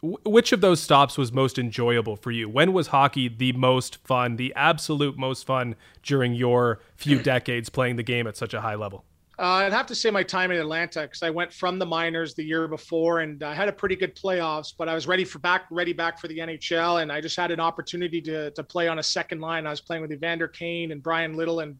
w- 0.00 0.18
which 0.24 0.52
of 0.52 0.60
those 0.60 0.80
stops 0.80 1.18
was 1.18 1.32
most 1.32 1.58
enjoyable 1.58 2.14
for 2.14 2.30
you? 2.30 2.48
When 2.48 2.72
was 2.72 2.88
hockey 2.88 3.28
the 3.28 3.52
most 3.52 3.96
fun, 4.06 4.36
the 4.36 4.52
absolute 4.54 5.18
most 5.18 5.44
fun 5.44 5.74
during 6.04 6.34
your 6.34 6.78
few 6.94 7.20
decades 7.20 7.68
playing 7.68 7.96
the 7.96 8.04
game 8.04 8.28
at 8.28 8.36
such 8.36 8.54
a 8.54 8.60
high 8.60 8.76
level? 8.76 9.04
Uh, 9.40 9.44
I'd 9.44 9.72
have 9.72 9.86
to 9.86 9.94
say 9.94 10.10
my 10.10 10.24
time 10.24 10.50
in 10.50 10.58
Atlanta 10.58 11.02
because 11.02 11.22
I 11.22 11.30
went 11.30 11.52
from 11.52 11.78
the 11.78 11.86
minors 11.86 12.34
the 12.34 12.42
year 12.42 12.66
before 12.66 13.20
and 13.20 13.40
I 13.44 13.54
had 13.54 13.68
a 13.68 13.72
pretty 13.72 13.94
good 13.94 14.16
playoffs, 14.16 14.74
but 14.76 14.88
I 14.88 14.94
was 14.94 15.06
ready 15.06 15.24
for 15.24 15.38
back, 15.38 15.66
ready 15.70 15.92
back 15.92 16.18
for 16.18 16.26
the 16.26 16.38
NHL, 16.38 17.02
and 17.02 17.12
I 17.12 17.20
just 17.20 17.36
had 17.36 17.52
an 17.52 17.60
opportunity 17.60 18.20
to 18.22 18.50
to 18.50 18.64
play 18.64 18.88
on 18.88 18.98
a 18.98 19.02
second 19.02 19.40
line. 19.40 19.64
I 19.64 19.70
was 19.70 19.80
playing 19.80 20.02
with 20.02 20.10
Evander 20.10 20.48
Kane 20.48 20.90
and 20.90 21.00
Bryan 21.00 21.36
Little 21.36 21.60
and 21.60 21.76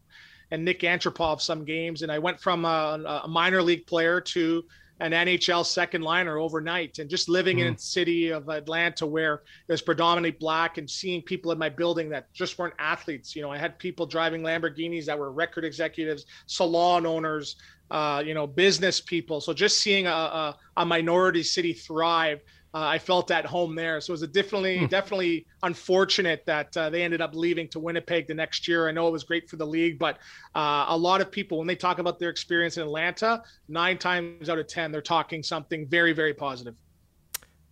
and 0.51 0.63
Nik 0.63 0.79
Antropov 0.81 1.41
some 1.41 1.65
games, 1.65 2.01
and 2.01 2.11
I 2.11 2.17
went 2.17 2.39
from 2.39 2.63
a, 2.63 3.21
a 3.23 3.27
minor 3.27 3.61
league 3.61 3.85
player 3.85 4.21
to 4.21 4.63
an 4.99 5.11
NHL 5.11 5.65
second 5.65 6.01
liner 6.01 6.37
overnight 6.37 6.99
and 6.99 7.09
just 7.09 7.29
living 7.29 7.57
mm. 7.57 7.67
in 7.67 7.73
the 7.73 7.79
city 7.79 8.29
of 8.29 8.49
Atlanta 8.49 9.05
where 9.05 9.35
it 9.67 9.71
was 9.71 9.81
predominantly 9.81 10.31
black 10.31 10.77
and 10.77 10.89
seeing 10.89 11.21
people 11.21 11.51
in 11.51 11.57
my 11.57 11.69
building 11.69 12.09
that 12.09 12.31
just 12.33 12.57
weren't 12.57 12.73
athletes. 12.79 13.35
You 13.35 13.41
know, 13.41 13.51
I 13.51 13.57
had 13.57 13.79
people 13.79 14.05
driving 14.05 14.41
Lamborghinis 14.41 15.05
that 15.05 15.17
were 15.17 15.31
record 15.31 15.63
executives, 15.63 16.25
salon 16.47 17.05
owners, 17.05 17.55
uh, 17.91 18.21
you 18.25 18.33
know, 18.33 18.45
business 18.45 18.99
people. 18.99 19.41
So 19.41 19.53
just 19.53 19.79
seeing 19.79 20.05
a, 20.05 20.11
a, 20.11 20.57
a 20.77 20.85
minority 20.85 21.43
city 21.43 21.73
thrive 21.73 22.41
uh, 22.73 22.79
I 22.79 22.99
felt 22.99 23.31
at 23.31 23.45
home 23.45 23.75
there. 23.75 23.99
So 23.99 24.11
it 24.11 24.15
was 24.15 24.21
a 24.21 24.27
definitely, 24.27 24.79
hmm. 24.79 24.85
definitely 24.85 25.45
unfortunate 25.63 26.45
that 26.45 26.75
uh, 26.77 26.89
they 26.89 27.03
ended 27.03 27.21
up 27.21 27.33
leaving 27.33 27.67
to 27.69 27.79
Winnipeg 27.79 28.27
the 28.27 28.33
next 28.33 28.67
year. 28.67 28.87
I 28.87 28.91
know 28.91 29.07
it 29.07 29.11
was 29.11 29.23
great 29.23 29.49
for 29.49 29.55
the 29.55 29.65
league, 29.65 29.97
but 29.97 30.17
uh, 30.55 30.85
a 30.89 30.97
lot 30.97 31.21
of 31.21 31.31
people, 31.31 31.57
when 31.57 31.67
they 31.67 31.75
talk 31.75 31.99
about 31.99 32.19
their 32.19 32.29
experience 32.29 32.77
in 32.77 32.83
Atlanta, 32.83 33.41
nine 33.67 33.97
times 33.97 34.49
out 34.49 34.59
of 34.59 34.67
10, 34.67 34.91
they're 34.91 35.01
talking 35.01 35.41
something 35.41 35.87
very, 35.87 36.13
very 36.13 36.33
positive. 36.33 36.75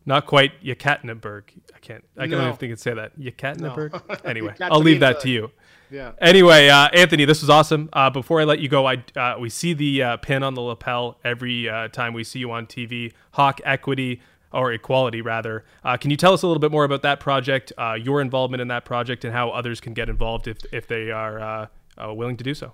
Not 0.08 0.26
quite 0.26 0.64
Yekaterinburg. 0.64 1.44
I 1.76 1.80
can't, 1.80 2.04
I 2.16 2.22
can't 2.22 2.32
no. 2.32 2.42
even 2.44 2.56
think 2.56 2.72
and 2.72 2.80
say 2.80 2.94
that. 2.94 3.20
Yekaterinburg? 3.20 3.92
No. 3.92 4.16
Anyway, 4.26 4.56
I'll 4.62 4.80
leave 4.80 5.02
that 5.02 5.20
to 5.22 5.30
you. 5.30 5.52
Yeah. 5.90 6.14
Anyway, 6.20 6.70
uh, 6.70 6.90
Anthony, 6.94 7.26
this 7.26 7.42
was 7.42 7.50
awesome. 7.50 7.90
Uh, 7.94 8.10
before 8.10 8.42
I 8.42 8.44
let 8.44 8.60
you 8.60 8.68
go, 8.68 8.88
I 8.88 9.04
uh, 9.16 9.36
we 9.40 9.50
see 9.50 9.74
the 9.74 10.04
uh, 10.04 10.18
pin 10.18 10.44
on 10.44 10.54
the 10.54 10.62
lapel 10.62 11.18
every 11.24 11.70
uh, 11.70 11.88
time 11.90 12.14
we 12.14 12.24
see 12.24 12.40
you 12.40 12.52
on 12.52 12.66
TV. 12.66 13.14
Hawk 13.32 13.62
Equity 13.64 14.22
or 14.54 14.74
equality 14.74 15.22
rather. 15.22 15.66
Uh, 15.84 15.98
can 15.98 16.12
you 16.12 16.18
tell 16.18 16.34
us 16.34 16.44
a 16.44 16.48
little 16.48 16.62
bit 16.62 16.72
more 16.72 16.84
about 16.84 17.02
that 17.02 17.20
project, 17.20 17.74
uh, 17.78 17.94
your 17.94 18.22
involvement 18.22 18.62
in 18.62 18.68
that 18.70 18.86
project, 18.86 19.26
and 19.26 19.34
how 19.34 19.50
others 19.50 19.82
can 19.82 19.94
get 19.94 20.10
involved 20.10 20.48
if 20.48 20.60
if 20.72 20.88
they 20.88 21.12
are 21.12 21.40
uh, 21.40 21.68
uh 21.98 22.14
willing 22.14 22.38
to 22.38 22.44
do 22.44 22.54
so? 22.54 22.74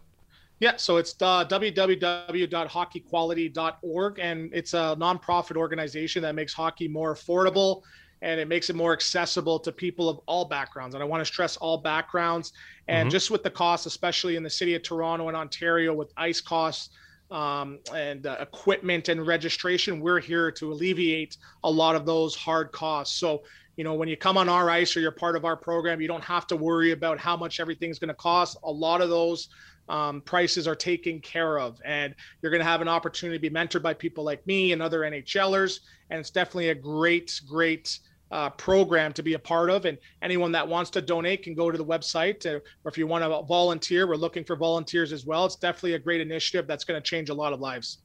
Yeah, 0.59 0.75
so 0.77 0.97
it's 0.97 1.15
uh, 1.21 1.45
www.hockeyequality.org, 1.45 4.19
and 4.19 4.49
it's 4.53 4.73
a 4.73 4.95
nonprofit 4.97 5.57
organization 5.57 6.21
that 6.21 6.35
makes 6.35 6.53
hockey 6.53 6.87
more 6.87 7.13
affordable 7.13 7.83
and 8.23 8.39
it 8.39 8.47
makes 8.47 8.69
it 8.69 8.75
more 8.75 8.93
accessible 8.93 9.59
to 9.59 9.71
people 9.71 10.07
of 10.07 10.19
all 10.25 10.45
backgrounds. 10.45 10.95
And 10.95 11.03
I 11.03 11.05
want 11.05 11.19
to 11.19 11.25
stress 11.25 11.57
all 11.57 11.77
backgrounds. 11.77 12.53
And 12.87 13.07
mm-hmm. 13.07 13.11
just 13.11 13.29
with 13.29 13.43
the 13.43 13.49
costs, 13.49 13.85
especially 13.85 14.37
in 14.37 14.43
the 14.43 14.49
city 14.49 14.75
of 14.75 14.81
Toronto 14.81 15.27
and 15.27 15.35
Ontario, 15.35 15.93
with 15.93 16.11
ice 16.15 16.39
costs 16.39 16.89
um, 17.31 17.79
and 17.93 18.25
uh, 18.27 18.37
equipment 18.39 19.09
and 19.09 19.25
registration. 19.25 19.99
We're 19.99 20.19
here 20.19 20.51
to 20.51 20.71
alleviate 20.71 21.37
a 21.63 21.71
lot 21.71 21.95
of 21.95 22.05
those 22.05 22.35
hard 22.35 22.71
costs. 22.71 23.17
So 23.19 23.43
you 23.75 23.83
know, 23.83 23.95
when 23.95 24.07
you 24.07 24.15
come 24.15 24.37
on 24.37 24.49
our 24.49 24.69
ice 24.69 24.95
or 24.95 24.99
you're 24.99 25.11
part 25.11 25.35
of 25.35 25.45
our 25.45 25.57
program, 25.57 25.99
you 25.99 26.07
don't 26.07 26.23
have 26.23 26.45
to 26.47 26.55
worry 26.55 26.91
about 26.91 27.17
how 27.17 27.35
much 27.35 27.59
everything's 27.59 27.97
going 27.97 28.09
to 28.09 28.13
cost. 28.13 28.57
A 28.63 28.71
lot 28.71 29.01
of 29.01 29.09
those 29.09 29.49
um, 29.89 30.21
prices 30.21 30.67
are 30.67 30.75
taken 30.75 31.19
care 31.19 31.59
of, 31.59 31.79
and 31.83 32.13
you're 32.41 32.51
going 32.51 32.61
to 32.61 32.67
have 32.67 32.81
an 32.81 32.87
opportunity 32.87 33.37
to 33.37 33.49
be 33.49 33.53
mentored 33.53 33.81
by 33.81 33.93
people 33.93 34.23
like 34.23 34.45
me 34.45 34.71
and 34.73 34.81
other 34.81 35.01
NHLers. 35.01 35.79
And 36.09 36.19
it's 36.19 36.29
definitely 36.29 36.69
a 36.69 36.75
great, 36.75 37.41
great 37.47 37.99
uh, 38.33 38.49
program 38.49 39.13
to 39.13 39.23
be 39.23 39.35
a 39.35 39.39
part 39.39 39.69
of. 39.69 39.85
And 39.85 39.97
anyone 40.21 40.51
that 40.53 40.67
wants 40.67 40.89
to 40.91 41.01
donate 41.01 41.43
can 41.43 41.53
go 41.53 41.69
to 41.69 41.77
the 41.77 41.85
website, 41.85 42.45
or 42.45 42.61
if 42.85 42.97
you 42.97 43.05
want 43.05 43.23
to 43.23 43.43
volunteer, 43.43 44.07
we're 44.07 44.15
looking 44.15 44.43
for 44.43 44.55
volunteers 44.55 45.13
as 45.13 45.25
well. 45.25 45.45
It's 45.45 45.55
definitely 45.55 45.93
a 45.93 45.99
great 45.99 46.19
initiative 46.19 46.67
that's 46.67 46.83
going 46.83 47.01
to 47.01 47.07
change 47.07 47.29
a 47.29 47.33
lot 47.33 47.53
of 47.53 47.59
lives. 47.59 47.99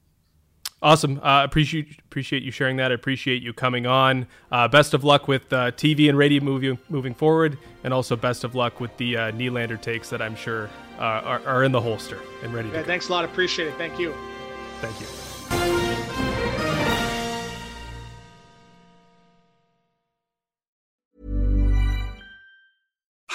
Awesome. 0.80 1.18
Uh, 1.24 1.42
appreciate 1.42 1.98
appreciate 2.04 2.44
you 2.44 2.52
sharing 2.52 2.76
that. 2.76 2.92
I 2.92 2.94
appreciate 2.94 3.42
you 3.42 3.52
coming 3.52 3.86
on. 3.86 4.28
Uh, 4.52 4.68
best 4.68 4.94
of 4.94 5.02
luck 5.02 5.26
with 5.26 5.52
uh, 5.52 5.72
TV 5.72 6.08
and 6.08 6.16
radio 6.16 6.40
moving 6.40 6.78
moving 6.88 7.14
forward, 7.14 7.58
and 7.82 7.92
also 7.92 8.14
best 8.14 8.44
of 8.44 8.54
luck 8.54 8.78
with 8.78 8.96
the 8.96 9.16
uh, 9.16 9.32
Nylander 9.32 9.80
takes 9.80 10.08
that 10.10 10.22
I'm 10.22 10.36
sure 10.36 10.70
uh, 10.98 11.02
are, 11.02 11.46
are, 11.46 11.64
in 11.64 11.72
the 11.72 11.80
holster 11.80 12.20
and 12.44 12.54
ready. 12.54 12.68
Yeah, 12.68 12.84
Thanks 12.84 13.08
a 13.08 13.12
lot. 13.12 13.24
Appreciate 13.24 13.66
it. 13.66 13.74
Thank 13.74 13.98
you. 13.98 14.14
Thank 14.80 15.00
you. 15.00 15.27